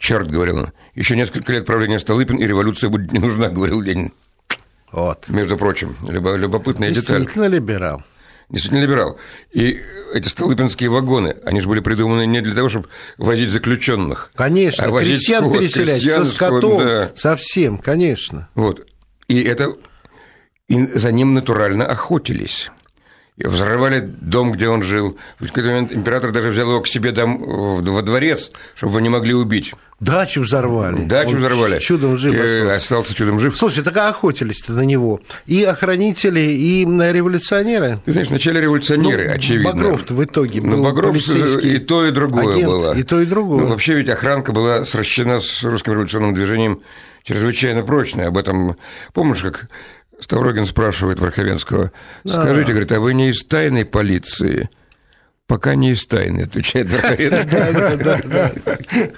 [0.00, 4.12] черт, говорил он, еще несколько лет правления Столыпин, и революция будет не нужна, говорил Ленин.
[4.90, 5.28] Вот.
[5.28, 7.18] Между прочим, любо- любопытная деталь.
[7.18, 8.02] Действительно либерал.
[8.48, 9.18] Действительно либерал.
[9.52, 9.80] И
[10.12, 14.32] эти столыпинские вагоны, они же были придуманы не для того, чтобы возить заключенных.
[14.34, 17.12] Конечно, а возить крестьян скот, переселять, крестьян, со скот, скотом, да.
[17.14, 18.48] совсем, конечно.
[18.56, 18.88] Вот.
[19.28, 19.76] И это
[20.66, 22.72] и за ним натурально охотились.
[23.42, 25.16] Взрывали дом, где он жил.
[25.38, 29.00] В какой-то момент император даже взял его к себе дом, в- во дворец, чтобы его
[29.00, 29.72] не могли убить.
[29.98, 31.04] Дачу взорвали.
[31.04, 31.78] Дачу Он взорвали.
[31.78, 32.74] Чудом жив И остался.
[32.76, 33.56] остался чудом жив.
[33.56, 35.20] Слушай, так а охотились-то на него?
[35.46, 38.00] И охранители, и революционеры?
[38.06, 39.72] Ты знаешь, вначале революционеры, Ну, очевидно.
[39.74, 42.96] Багров-то в итоге Ну, был Багров полицейский и то, и другое агент, было.
[42.96, 43.60] и то, и другое.
[43.62, 46.80] Ну, вообще ведь охранка была сращена с русским революционным движением
[47.24, 48.28] чрезвычайно прочная.
[48.28, 48.76] Об этом,
[49.12, 49.68] помнишь, как
[50.20, 51.92] Ставрогин спрашивает Верховенского,
[52.26, 54.68] скажите, говорит, а вы не из тайной полиции?
[55.46, 59.10] Пока не из тайны, отвечает Верховенский.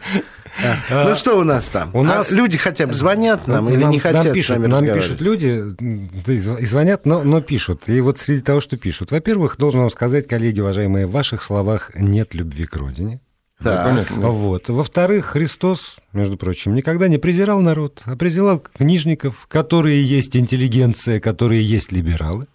[0.91, 1.91] Ну что у нас там?
[1.95, 4.85] У А нас- люди хотя бы звонят нам или не хотят нам с нами нам
[4.85, 7.89] пишут люди, да, и звонят, но, но пишут.
[7.89, 9.11] И вот среди того, что пишут.
[9.11, 13.21] Во-первых, должен вам сказать, коллеги, уважаемые, в ваших словах нет любви к родине.
[13.63, 13.85] Так.
[13.87, 14.31] Понятно.
[14.31, 14.69] Вот.
[14.69, 21.63] Во-вторых, Христос, между прочим, никогда не презирал народ, а презирал книжников, которые есть интеллигенция, которые
[21.63, 22.47] есть либералы.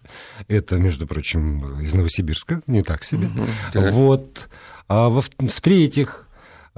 [0.47, 3.29] Это, между прочим, из Новосибирска, не так себе.
[3.73, 3.91] так.
[3.91, 4.49] Вот.
[4.87, 6.27] А в-третьих,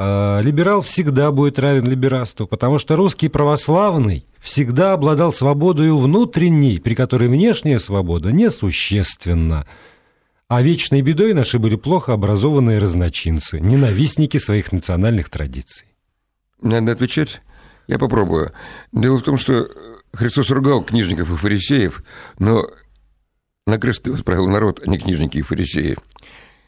[0.01, 6.95] а, либерал всегда будет равен либерасту, потому что русский православный всегда обладал свободой внутренней, при
[6.95, 9.67] которой внешняя свобода несущественна.
[10.49, 15.85] А вечной бедой наши были плохо образованные разночинцы, ненавистники своих национальных традиций.
[16.59, 17.41] Надо отвечать?
[17.87, 18.51] Я попробую.
[18.91, 19.69] Дело в том, что
[20.11, 22.03] Христос ругал книжников и фарисеев,
[22.39, 22.67] но
[23.67, 25.97] на кресты отправил народ, а не книжники и фарисеи.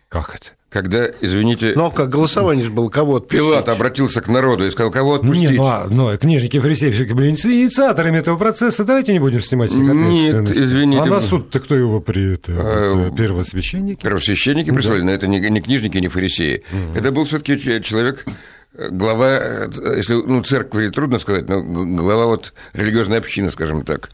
[0.09, 0.51] Как это?
[0.71, 3.39] Когда, извините, Ну, как голосование же было, кого отпустить?
[3.39, 5.49] Пилат обратился к народу и сказал, кого отпустить?
[5.51, 8.85] не, ну, а, ну, книжники и фарисеи были иници- инициаторами этого процесса.
[8.85, 10.61] Давайте не будем снимать с них Нет, ответственность.
[10.61, 11.01] извините.
[11.01, 12.35] А на суд-то кто его при...
[12.35, 14.01] это, А, это, первосвященники?
[14.01, 16.63] Первосвященники прислали, но это не, не книжники, не фарисеи.
[16.95, 18.25] Это был все-таки человек,
[18.73, 24.09] э, глава, э, если ну, церкви трудно сказать, но глава вот религиозной общины, скажем так.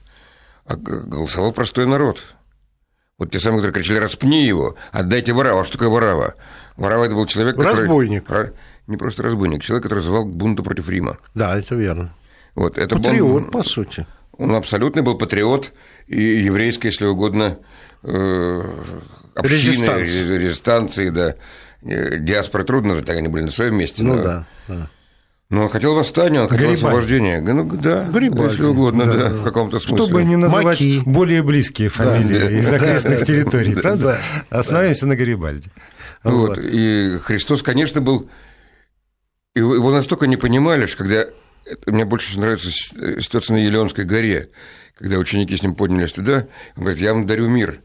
[0.66, 2.20] А голосовал простой народ.
[3.18, 5.62] Вот те самые, которые кричали, распни его, отдайте Варава.
[5.62, 6.36] А что такое Варава?
[6.76, 7.82] Варава это был человек, который...
[7.82, 8.30] Разбойник.
[8.30, 8.54] Ра-
[8.86, 11.18] Не просто разбойник, человек, который звал к бунту против Рима.
[11.34, 12.14] Да, это верно.
[12.54, 14.06] Вот, это был- Патриот, по сути.
[14.38, 15.72] Он абсолютно был патриот
[16.06, 17.58] и еврейской, если угодно,
[18.04, 18.62] э,
[19.34, 20.02] общины, Резистанс.
[20.10, 21.34] рез- резистанции, да.
[21.82, 24.04] э, диаспора трудно так они были на своем месте.
[24.04, 24.92] Ну да, да.
[25.50, 26.86] Но он хотел восстания, он хотел Гарибальди.
[26.86, 27.40] освобождения.
[27.42, 28.52] Ну, да, Гарибальди.
[28.52, 29.36] если угодно, Да, да, да.
[29.36, 30.06] в каком-то смысле.
[30.06, 31.02] Чтобы не называть Маки.
[31.06, 32.52] более близкие фамилии Да.
[32.52, 34.20] из Да, окрестных да, территорий, да, правда?
[34.50, 34.60] да.
[34.60, 35.70] Остановимся на Гарибальде.
[36.24, 36.58] Вот.
[36.58, 36.60] Вот.
[36.62, 38.30] И Христос, конечно, был...
[39.56, 41.26] Его настолько не понимали, что когда...
[41.86, 44.50] Мне больше нравится э, ситуация на Елеонской горе,
[44.98, 47.82] когда ученики с ним поднялись туда, он говорит, я вам дарю мир.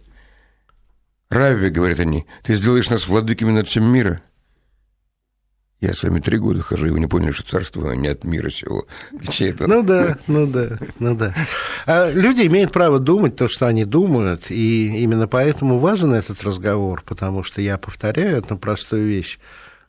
[1.30, 4.20] Равви, говорят они, ты сделаешь нас владыками над всем мира.
[5.82, 8.50] Я с вами три года хожу, и вы не поняли, что царство не от мира
[8.50, 8.86] сего.
[9.40, 9.66] Это?
[9.66, 11.34] Ну да, ну да, ну да.
[11.86, 17.02] А люди имеют право думать то, что они думают, и именно поэтому важен этот разговор,
[17.04, 19.40] потому что я повторяю одну простую вещь.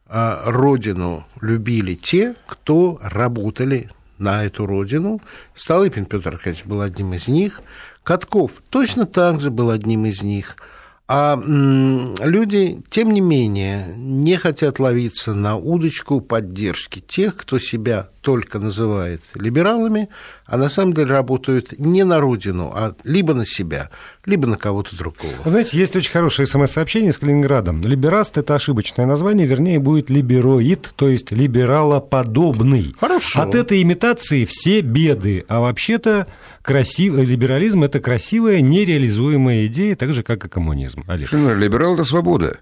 [0.07, 5.21] А Родину любили те, кто работали на эту родину.
[5.53, 7.61] Столыпин Петр Аркадьевич был одним из них.
[8.01, 10.57] Катков точно так же был одним из них.
[11.07, 18.57] А люди, тем не менее, не хотят ловиться на удочку поддержки тех, кто себя только
[18.57, 20.07] называет либералами,
[20.45, 23.89] а на самом деле работают не на родину, а либо на себя,
[24.25, 25.33] либо на кого-то другого.
[25.43, 27.81] Вы знаете, есть очень хорошее смс-сообщение с Калининградом.
[27.81, 32.95] Либераст– это ошибочное название, вернее, будет либероид, то есть либералоподобный.
[32.99, 33.41] Хорошо.
[33.41, 35.43] От этой имитации все беды.
[35.49, 36.27] А вообще-то
[36.61, 37.15] красив...
[37.15, 41.03] либерализм– это красивая, нереализуемая идея, так же, как и коммунизм.
[41.07, 41.27] Олег.
[41.27, 42.59] Что, ну, Либерал– это свобода.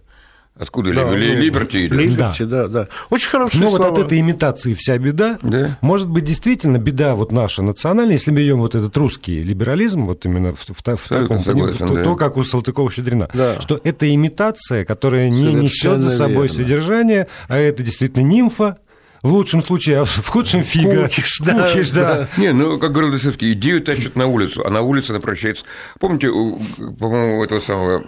[0.60, 1.78] Откуда Да, ли- ну, либерти?
[1.78, 2.88] Либерти, да, да.
[3.10, 3.94] Очень хорошие Ну, вот слова.
[3.94, 5.40] от этой имитации вся беда.
[5.42, 5.78] Да.
[5.82, 10.26] Может быть, действительно, беда вот наша национальная, если мы берем вот этот русский либерализм, вот
[10.26, 12.04] именно в, в- в таком, согласен, то, да.
[12.04, 13.60] то, как у Салтыкова-Щедрина, Да.
[13.62, 16.64] что это имитация, которая не Совершенно несет за собой верно.
[16.64, 18.78] содержание, а это действительно нимфа,
[19.22, 21.04] в лучшем случае, а в худшем фига.
[21.04, 22.14] Кукиш, да, Кукиш, да.
[22.16, 22.28] да.
[22.38, 25.66] Не, ну, как говорил Достоевский, идею тащат на улицу, а на улице она прощается.
[26.00, 26.62] Помните, у,
[27.00, 28.04] по-моему, у этого самого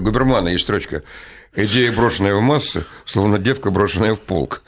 [0.00, 1.02] Губермана есть строчка
[1.58, 4.62] «Идея, брошенная в массы, словно девка, брошенная в полк».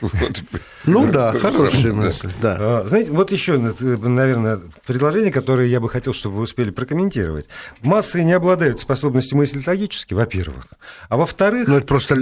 [0.00, 0.42] Вот.
[0.84, 2.56] Ну да, хорошая мысль, да.
[2.60, 7.46] А, Знаете, вот еще, наверное, предложение, которое я бы хотел, чтобы вы успели прокомментировать.
[7.80, 10.66] Массы не обладают способностью мыслить логически, во-первых.
[11.08, 11.80] А во-вторых, Ну,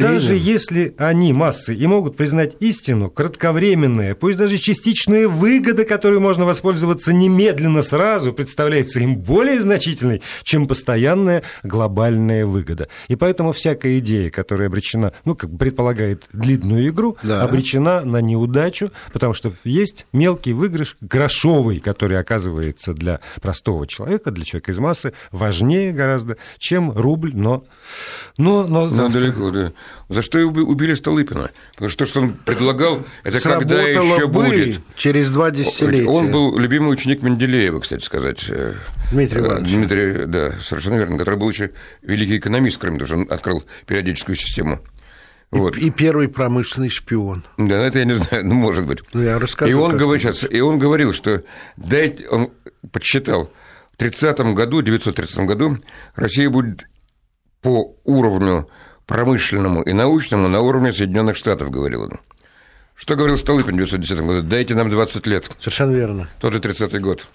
[0.08, 6.44] даже если они, массы, и могут признать истину, кратковременная, пусть даже частичная выгода, которую можно
[6.44, 12.88] воспользоваться немедленно сразу, представляется им более значительной, чем постоянная глобальная выгода.
[13.08, 17.42] И поэтому всякая идея, которая обречена, ну, как предполагает длинную игру, Да.
[17.42, 24.44] обречена на неудачу, потому что есть мелкий выигрыш, грошовый, который оказывается для простого человека, для
[24.44, 27.64] человека из массы, важнее гораздо, чем рубль, но...
[28.36, 29.72] но, но Ну, далеко, да.
[30.08, 31.50] За что и уби- убили Столыпина?
[31.72, 34.80] Потому что то, что он предлагал, это когда Сработало еще бы будет.
[34.96, 36.08] через два десятилетия.
[36.08, 38.44] Он был любимый ученик Менделеева, кстати сказать.
[38.48, 38.74] э,
[39.12, 39.70] Дмитрий э, Иванович.
[39.72, 41.70] Дмитрий, да, совершенно верно, который был еще
[42.02, 44.80] великий экономист, кроме того, что он открыл периодическую систему.
[45.52, 45.76] Вот.
[45.76, 47.44] И первый промышленный шпион.
[47.56, 48.98] Да, это я не знаю, ну, может быть.
[49.12, 51.44] Ну, я расскажу, и, он говорит, сейчас, и он говорил, что
[51.76, 52.50] дайте, он
[52.90, 53.52] подсчитал,
[53.92, 55.78] в 30 году, 930 году
[56.16, 56.88] Россия будет
[57.62, 58.68] по уровню
[59.06, 62.20] промышленному и научному на уровне Соединенных Штатов, говорил он.
[62.96, 64.42] Что говорил Столыпин в 1910 году?
[64.42, 65.48] Дайте нам 20 лет.
[65.60, 66.28] Совершенно верно.
[66.40, 67.26] Тот же 30-й год.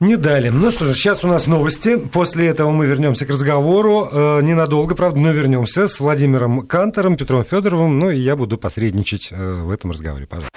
[0.00, 0.48] Не дали.
[0.48, 1.96] Ну что же, сейчас у нас новости.
[1.96, 4.08] После этого мы вернемся к разговору.
[4.10, 7.98] Э, ненадолго, правда, но вернемся с Владимиром Кантором, Петром Федоровым.
[7.98, 10.50] Ну и я буду посредничать э, в этом разговоре, пожалуйста.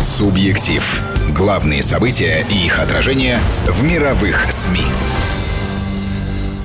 [0.00, 1.02] Субъектив.
[1.34, 4.84] Главные события и их отражение в мировых СМИ.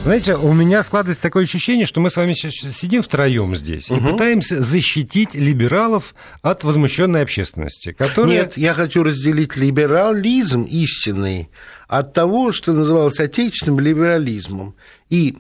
[0.04, 3.94] Знаете, у меня складывается такое ощущение, что мы с вами сейчас сидим втроем здесь и
[4.00, 8.32] пытаемся защитить либералов от возмущенной общественности, которая...
[8.44, 11.52] Нет, я хочу разделить либерализм истинный
[11.88, 14.76] от того, что называлось отечественным либерализмом,
[15.10, 15.38] и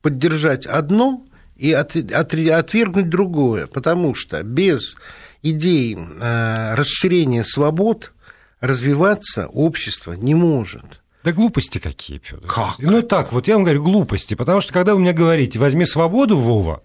[0.00, 1.22] поддержать одно
[1.56, 4.96] и от- от- отвергнуть другое, потому что без
[5.42, 8.12] идей э, расширения свобод
[8.60, 11.02] развиваться общество не может.
[11.28, 12.48] Да глупости какие, Федор.
[12.48, 12.78] Как?
[12.78, 16.38] Ну так, вот я вам говорю, глупости, потому что когда вы мне говорите, возьми свободу,
[16.38, 16.80] Вова,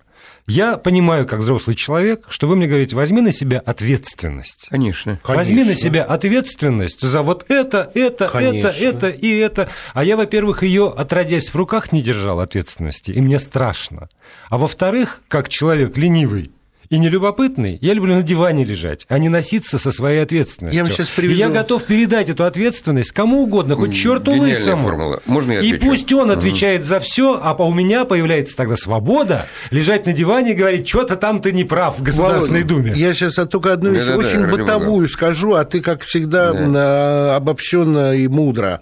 [0.47, 4.67] я понимаю, как взрослый человек, что вы мне говорите, возьми на себя ответственность.
[4.69, 5.17] Конечно.
[5.25, 8.67] Возьми на себя ответственность за вот это, это, Конечно.
[8.67, 9.69] это, это и это.
[9.93, 14.09] А я, во-первых, ее отродясь в руках не держал ответственности, и мне страшно.
[14.49, 16.51] А во-вторых, как человек ленивый
[16.93, 20.77] и нелюбопытный, я люблю на диване лежать, а не носиться со своей ответственностью.
[20.77, 24.83] Я вам сейчас И приведу- я готов передать эту ответственность кому угодно, хоть черту лысому.
[24.83, 25.19] формула.
[25.25, 30.05] Можно я И пусть он отвечает за все, а у меня появляется тогда свобода лежать
[30.05, 32.93] на диване и говорить, что-то там ты не прав в Государственной Володя, Думе.
[32.95, 38.13] Я сейчас только одну вещь Да-да-да, очень ради бытовую скажу, а ты, как всегда, обобщенно
[38.15, 38.81] и мудро.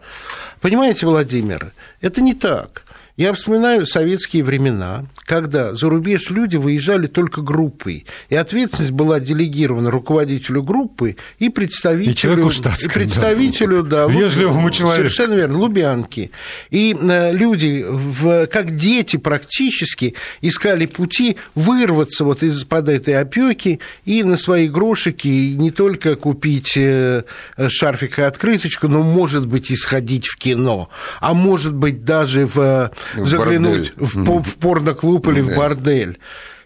[0.60, 2.84] Понимаете, Владимир, это не так.
[3.18, 9.92] Я вспоминаю советские времена, когда за рубеж люди выезжали только группой, и ответственность была делегирована
[9.92, 14.08] руководителю группы и представителю, и штатском, и представителю да.
[14.08, 15.10] Да, вежливому человеку.
[15.10, 16.32] Совершенно верно, Лубянки.
[16.70, 24.24] И э, люди, в, как дети практически, искали пути вырваться вот из-под этой опеки и
[24.24, 27.24] на свои грошики не только купить э,
[27.68, 30.90] шарфик и открыточку, но, может быть, и сходить в кино,
[31.20, 36.18] а может быть, даже в, э, в заглянуть в, в порноклуб или в бордель.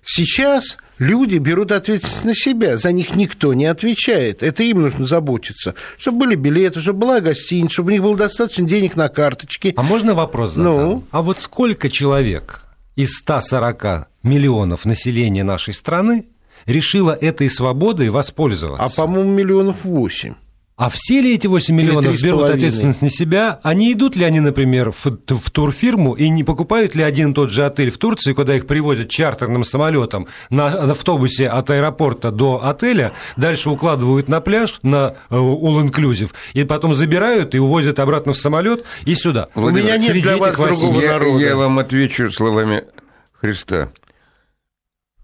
[0.04, 4.44] Сейчас люди берут ответственность на себя, за них никто не отвечает.
[4.44, 5.76] Это им нужно заботиться.
[5.98, 9.74] Чтобы были билеты, чтобы была гостиница, чтобы у них было достаточно денег на карточке.
[9.76, 10.74] А можно вопрос задам?
[10.74, 11.04] Ну?
[11.12, 12.66] А вот сколько человек
[12.96, 16.26] из 140 миллионов населения нашей страны
[16.66, 18.86] решило этой свободой воспользоваться?
[18.86, 20.36] А, по-моему, миллионов восемь.
[20.78, 23.62] А все ли эти 8 миллионов берут ответственность на себя?
[23.64, 27.34] А не идут ли они, например, в, в турфирму и не покупают ли один и
[27.34, 32.66] тот же отель в Турции, куда их привозят чартерным самолетом на автобусе от аэропорта до
[32.66, 38.38] отеля, дальше укладывают на пляж, на э, all-inclusive, и потом забирают и увозят обратно в
[38.38, 39.48] самолет и сюда?
[39.56, 41.40] Владимир, У меня нет для вас другого я, народа.
[41.42, 42.84] Я вам отвечу словами
[43.32, 43.92] Христа.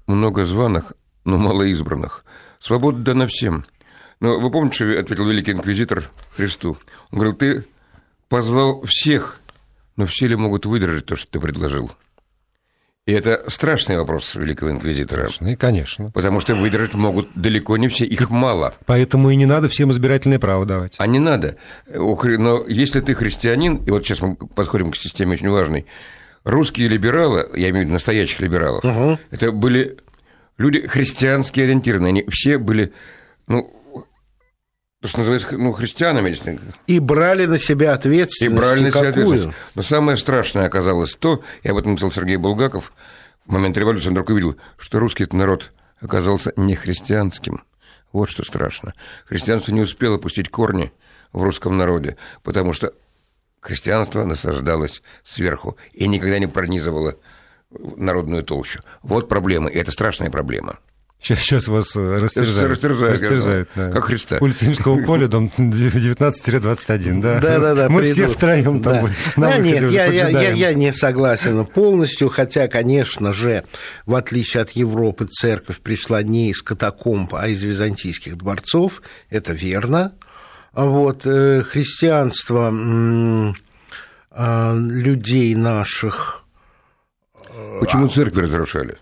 [0.07, 0.93] Много званых,
[1.25, 2.23] но мало избранных.
[2.61, 3.65] Свобода дана всем–
[4.21, 6.77] но вы помните, что ответил великий инквизитор Христу?
[7.11, 7.65] Он говорил, ты
[8.29, 9.39] позвал всех,
[9.97, 11.91] но все ли могут выдержать то, что ты предложил?
[13.07, 15.21] И это страшный вопрос великого инквизитора.
[15.21, 16.11] Страшный, конечно.
[16.11, 18.75] Потому что выдержать могут далеко не все, их мало.
[18.85, 20.93] Поэтому и не надо всем избирательное право давать.
[20.99, 21.57] А не надо.
[21.87, 25.87] Но если ты христианин, и вот сейчас мы подходим к системе очень важной,
[26.43, 29.17] русские либералы, я имею в виду настоящих либералов, угу.
[29.31, 29.97] это были
[30.59, 32.93] люди христиански ориентированные, они все были,
[33.47, 33.80] ну,
[35.01, 36.37] то, что называется, ну, христианами.
[36.85, 38.53] И брали на себя ответственность.
[38.53, 39.57] И брали на себя ответственность.
[39.73, 42.93] Но самое страшное оказалось то, и об этом написал Сергей Булгаков,
[43.45, 47.63] в момент революции он вдруг увидел, что русский народ оказался не христианским.
[48.13, 48.93] Вот что страшно.
[49.25, 50.91] Христианство не успело пустить корни
[51.33, 52.93] в русском народе, потому что
[53.59, 57.17] христианство насаждалось сверху и никогда не пронизывало
[57.71, 58.81] народную толщу.
[59.01, 60.77] Вот проблема, и это страшная проблема.
[61.21, 62.71] Сейчас, сейчас вас э, растерзают.
[62.71, 63.91] Растерзают, растерзают да.
[63.91, 64.39] Как Христа.
[64.41, 67.39] Улица Римского поля, дом 19-21, да?
[67.39, 67.89] Да, да, да.
[67.89, 68.15] Мы придут.
[68.15, 69.01] все втроем там да.
[69.01, 69.15] будем.
[69.37, 73.65] Да, нет, я, я, я, я не согласен полностью, хотя, конечно же,
[74.07, 79.03] в отличие от Европы, церковь пришла не из катакомб, а из византийских дворцов.
[79.29, 80.13] Это верно.
[80.73, 82.73] А вот э, христианство
[84.31, 86.43] э, людей наших...
[87.79, 88.97] Почему церкви разрушали?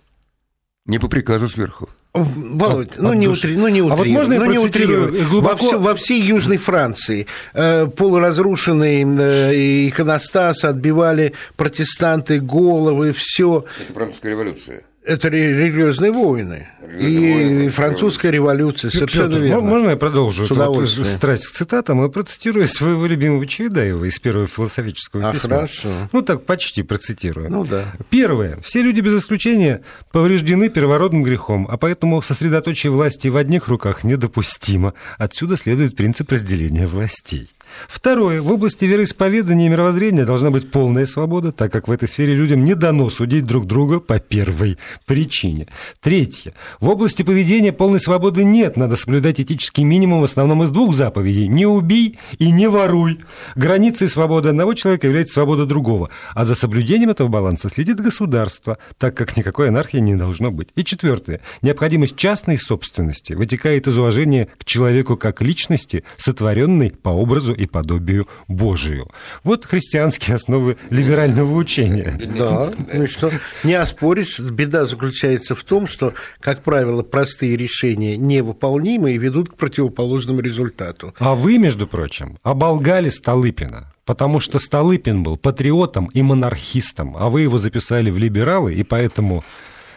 [0.86, 1.88] Не по приказу сверху.
[2.14, 5.22] Володь, ну, не утри, ну не утрируй, а вот можно ну, не утрируй.
[5.26, 5.50] Глубоко...
[5.50, 13.66] Во, все, во всей Южной Франции э, полуразрушенные э, иконостасы отбивали протестанты головы, все.
[13.80, 16.68] Это французская революция это религиозные войны.
[16.82, 19.62] Религиозные и войны, французская революция, совершенно Петр, верно.
[19.62, 20.46] Можно я продолжу?
[20.46, 21.18] С удовольствием.
[21.18, 25.56] страсть к цитатам и процитирую своего любимого Чеведаева из первого философического а, письма.
[25.56, 25.90] хорошо.
[26.12, 27.50] Ну, так почти процитирую.
[27.52, 27.94] Ну, да.
[28.10, 28.60] Первое.
[28.62, 29.82] Все люди без исключения
[30.12, 34.94] повреждены первородным грехом, а поэтому сосредоточие власти в одних руках недопустимо.
[35.18, 37.50] Отсюда следует принцип разделения властей.
[37.88, 38.42] Второе.
[38.42, 42.64] В области вероисповедания и мировоззрения должна быть полная свобода, так как в этой сфере людям
[42.64, 45.68] не дано судить друг друга по первой причине.
[46.02, 46.54] Третье.
[46.80, 48.78] В области поведения полной свободы нет.
[48.78, 51.48] Надо соблюдать этический минимум в основном из двух заповедей.
[51.48, 53.20] Не убий и не воруй.
[53.56, 56.10] Границей свободы одного человека является свобода другого.
[56.34, 60.70] А за соблюдением этого баланса следит государство, так как никакой анархии не должно быть.
[60.76, 61.42] И четвертое.
[61.62, 68.28] Необходимость частной собственности вытекает из уважения к человеку как личности, сотворенной по образу и подобию
[68.48, 69.10] Божию.
[69.44, 72.20] Вот христианские основы либерального учения.
[72.38, 73.32] Да, ну что,
[73.64, 74.40] не оспоришь.
[74.40, 81.14] Беда заключается в том, что, как правило, простые решения невыполнимы и ведут к противоположному результату.
[81.20, 83.94] А вы, между прочим, оболгали Столыпина.
[84.06, 89.44] Потому что Столыпин был патриотом и монархистом, а вы его записали в либералы, и поэтому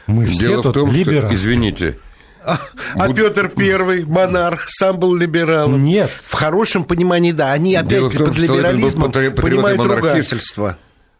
[0.06, 1.28] мы все Дело тут в том, либералы.
[1.28, 1.98] что, извините,
[2.44, 2.60] а,
[2.94, 5.84] а Петр Первый, монарх, сам был либералом.
[5.84, 6.10] Нет.
[6.24, 7.52] В хорошем понимании, да.
[7.52, 10.78] Они опять под либерализмом понимают ругательство.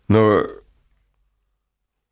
[0.08, 0.42] Но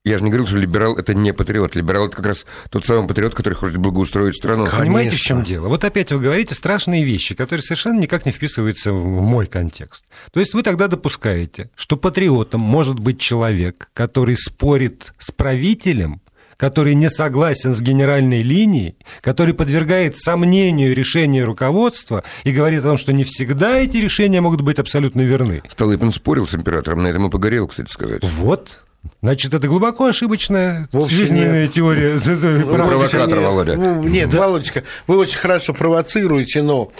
[0.02, 1.74] я же не говорил, что либерал это не патриот.
[1.74, 4.64] Либерал это как раз тот самый патриот, который хочет благоустроить страну.
[4.64, 4.78] Конечно.
[4.78, 5.68] Понимаете, в чем дело?
[5.68, 10.04] Вот опять вы говорите страшные вещи, которые совершенно никак не вписываются в мой контекст.
[10.32, 16.22] То есть вы тогда допускаете, что патриотом может быть человек, который спорит с правителем
[16.60, 22.98] который не согласен с генеральной линией, который подвергает сомнению решения руководства и говорит о том,
[22.98, 25.62] что не всегда эти решения могут быть абсолютно верны.
[25.70, 28.22] Столыпин спорил с императором, на этом и погорел, кстати сказать.
[28.22, 28.80] Вот.
[29.22, 31.72] Значит, это глубоко ошибочная Вовсе жизненная нет.
[31.74, 32.14] теория.
[32.24, 33.76] Вы провокатор, нет, Володя.
[33.76, 36.90] ну, нет, Володечка, вы очень хорошо провоцируете, но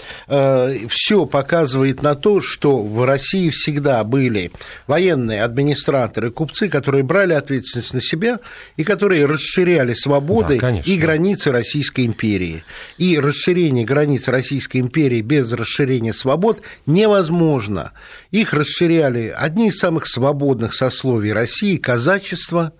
[0.89, 4.51] все показывает на то, что в России всегда были
[4.87, 8.39] военные администраторы, купцы, которые брали ответственность на себя
[8.77, 10.89] и которые расширяли свободы Да, конечно.
[10.91, 12.63] и границы Российской империи.
[12.97, 17.91] И расширение границ Российской империи без расширения свобод невозможно.
[18.31, 22.73] Их расширяли одни из самых свободных сословий России– казачество,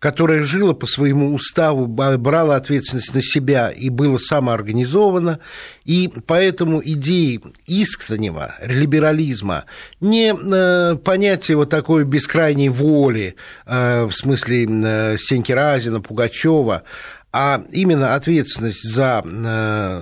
[0.00, 5.40] которое жило по своему уставу, брало ответственность на себя и было самоорганизовано,
[5.84, 9.64] и поэтому идеи искреннего либерализма,
[10.00, 13.34] не э, понятие вот такой бескрайней воли,
[13.66, 16.84] э, в смысле э, Сеньки Разина, Пугачева,
[17.32, 19.22] а именно ответственность за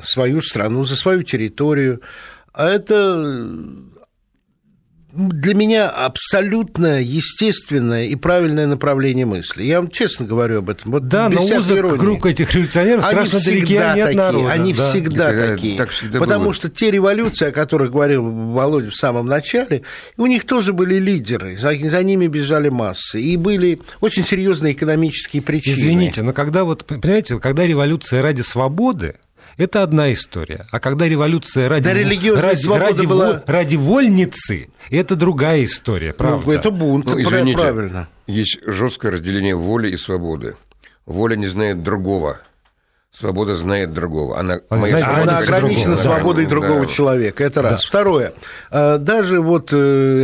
[0.04, 2.00] свою страну, за свою территорию,
[2.54, 3.58] это
[5.16, 9.62] для меня абсолютно естественное и правильное направление мысли.
[9.64, 10.92] Я вам честно говорю об этом.
[10.92, 11.98] Вот Да, но узок иронии.
[11.98, 14.50] круг этих революционеров Они страшно далеки всегда они от такие, народа.
[14.52, 14.90] они да.
[14.90, 15.78] всегда Это такие.
[15.78, 16.54] так всегда потому было.
[16.54, 19.82] что те революции, о которых говорил Володя в самом начале,
[20.16, 25.42] у них тоже были лидеры, за, за ними бежали массы, и были очень серьезные экономические
[25.42, 25.74] причины.
[25.74, 29.14] Извините, но когда вот, понимаете, когда революция ради свободы,
[29.56, 30.66] это одна история.
[30.70, 36.46] А когда революция ради, Да, ради, ради, была- ради вольницы, это другая история, правда?
[36.46, 38.08] Ну, это бунт, Ну, извините, правильно.
[38.26, 40.56] есть жесткое разделение воли и свободы.
[41.06, 42.40] Воля не знает другого.
[43.18, 44.38] Свобода знает другого.
[44.38, 46.02] Она, Она моя знает свобода Она ограничена другого, да.
[46.02, 46.50] свободой Да.
[46.50, 47.44] другого человека.
[47.44, 47.84] Это раз.
[47.84, 48.34] Второе.
[48.70, 49.76] Э, Даже вот э,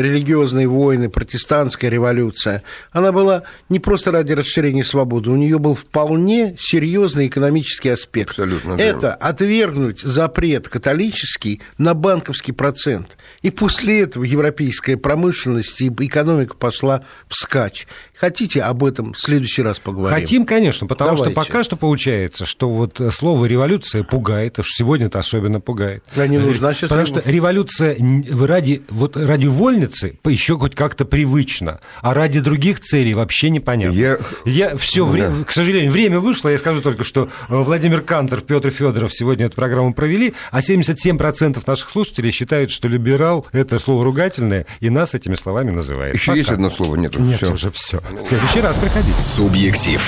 [0.03, 6.55] религиозные войны, протестантская революция, она была не просто ради расширения свободы, у нее был вполне
[6.59, 8.31] серьезный экономический аспект.
[8.31, 8.83] Абсолютно верно.
[8.83, 13.17] Это отвергнуть запрет католический на банковский процент.
[13.41, 17.87] И после этого европейская промышленность и экономика пошла вскачь.
[18.15, 20.15] Хотите об этом в следующий раз поговорим?
[20.15, 21.33] Хотим, конечно, потому Давайте.
[21.33, 26.03] что пока что получается, что вот слово революция пугает, а сегодня это особенно пугает.
[26.15, 27.97] Да не нужна сейчас Потому что революция
[28.31, 33.97] ради, вот ради вольницы еще хоть как-то привычно, а ради других целей вообще непонятно.
[33.97, 35.33] Я- Я все, Да.
[35.47, 36.49] к сожалению, время вышло.
[36.49, 41.63] Я скажу только, что э, Владимир Кантер, Петр Федоров сегодня эту программу провели, а 77%
[41.67, 46.15] наших слушателей считают, что либерал это слово ругательное, и нас этими словами называют.
[46.17, 47.19] Еще есть одно слово, нет.
[47.19, 47.53] Нет, всё.
[47.53, 48.01] уже все.
[48.23, 49.23] В следующий раз приходите.
[49.23, 50.03] Субъектив.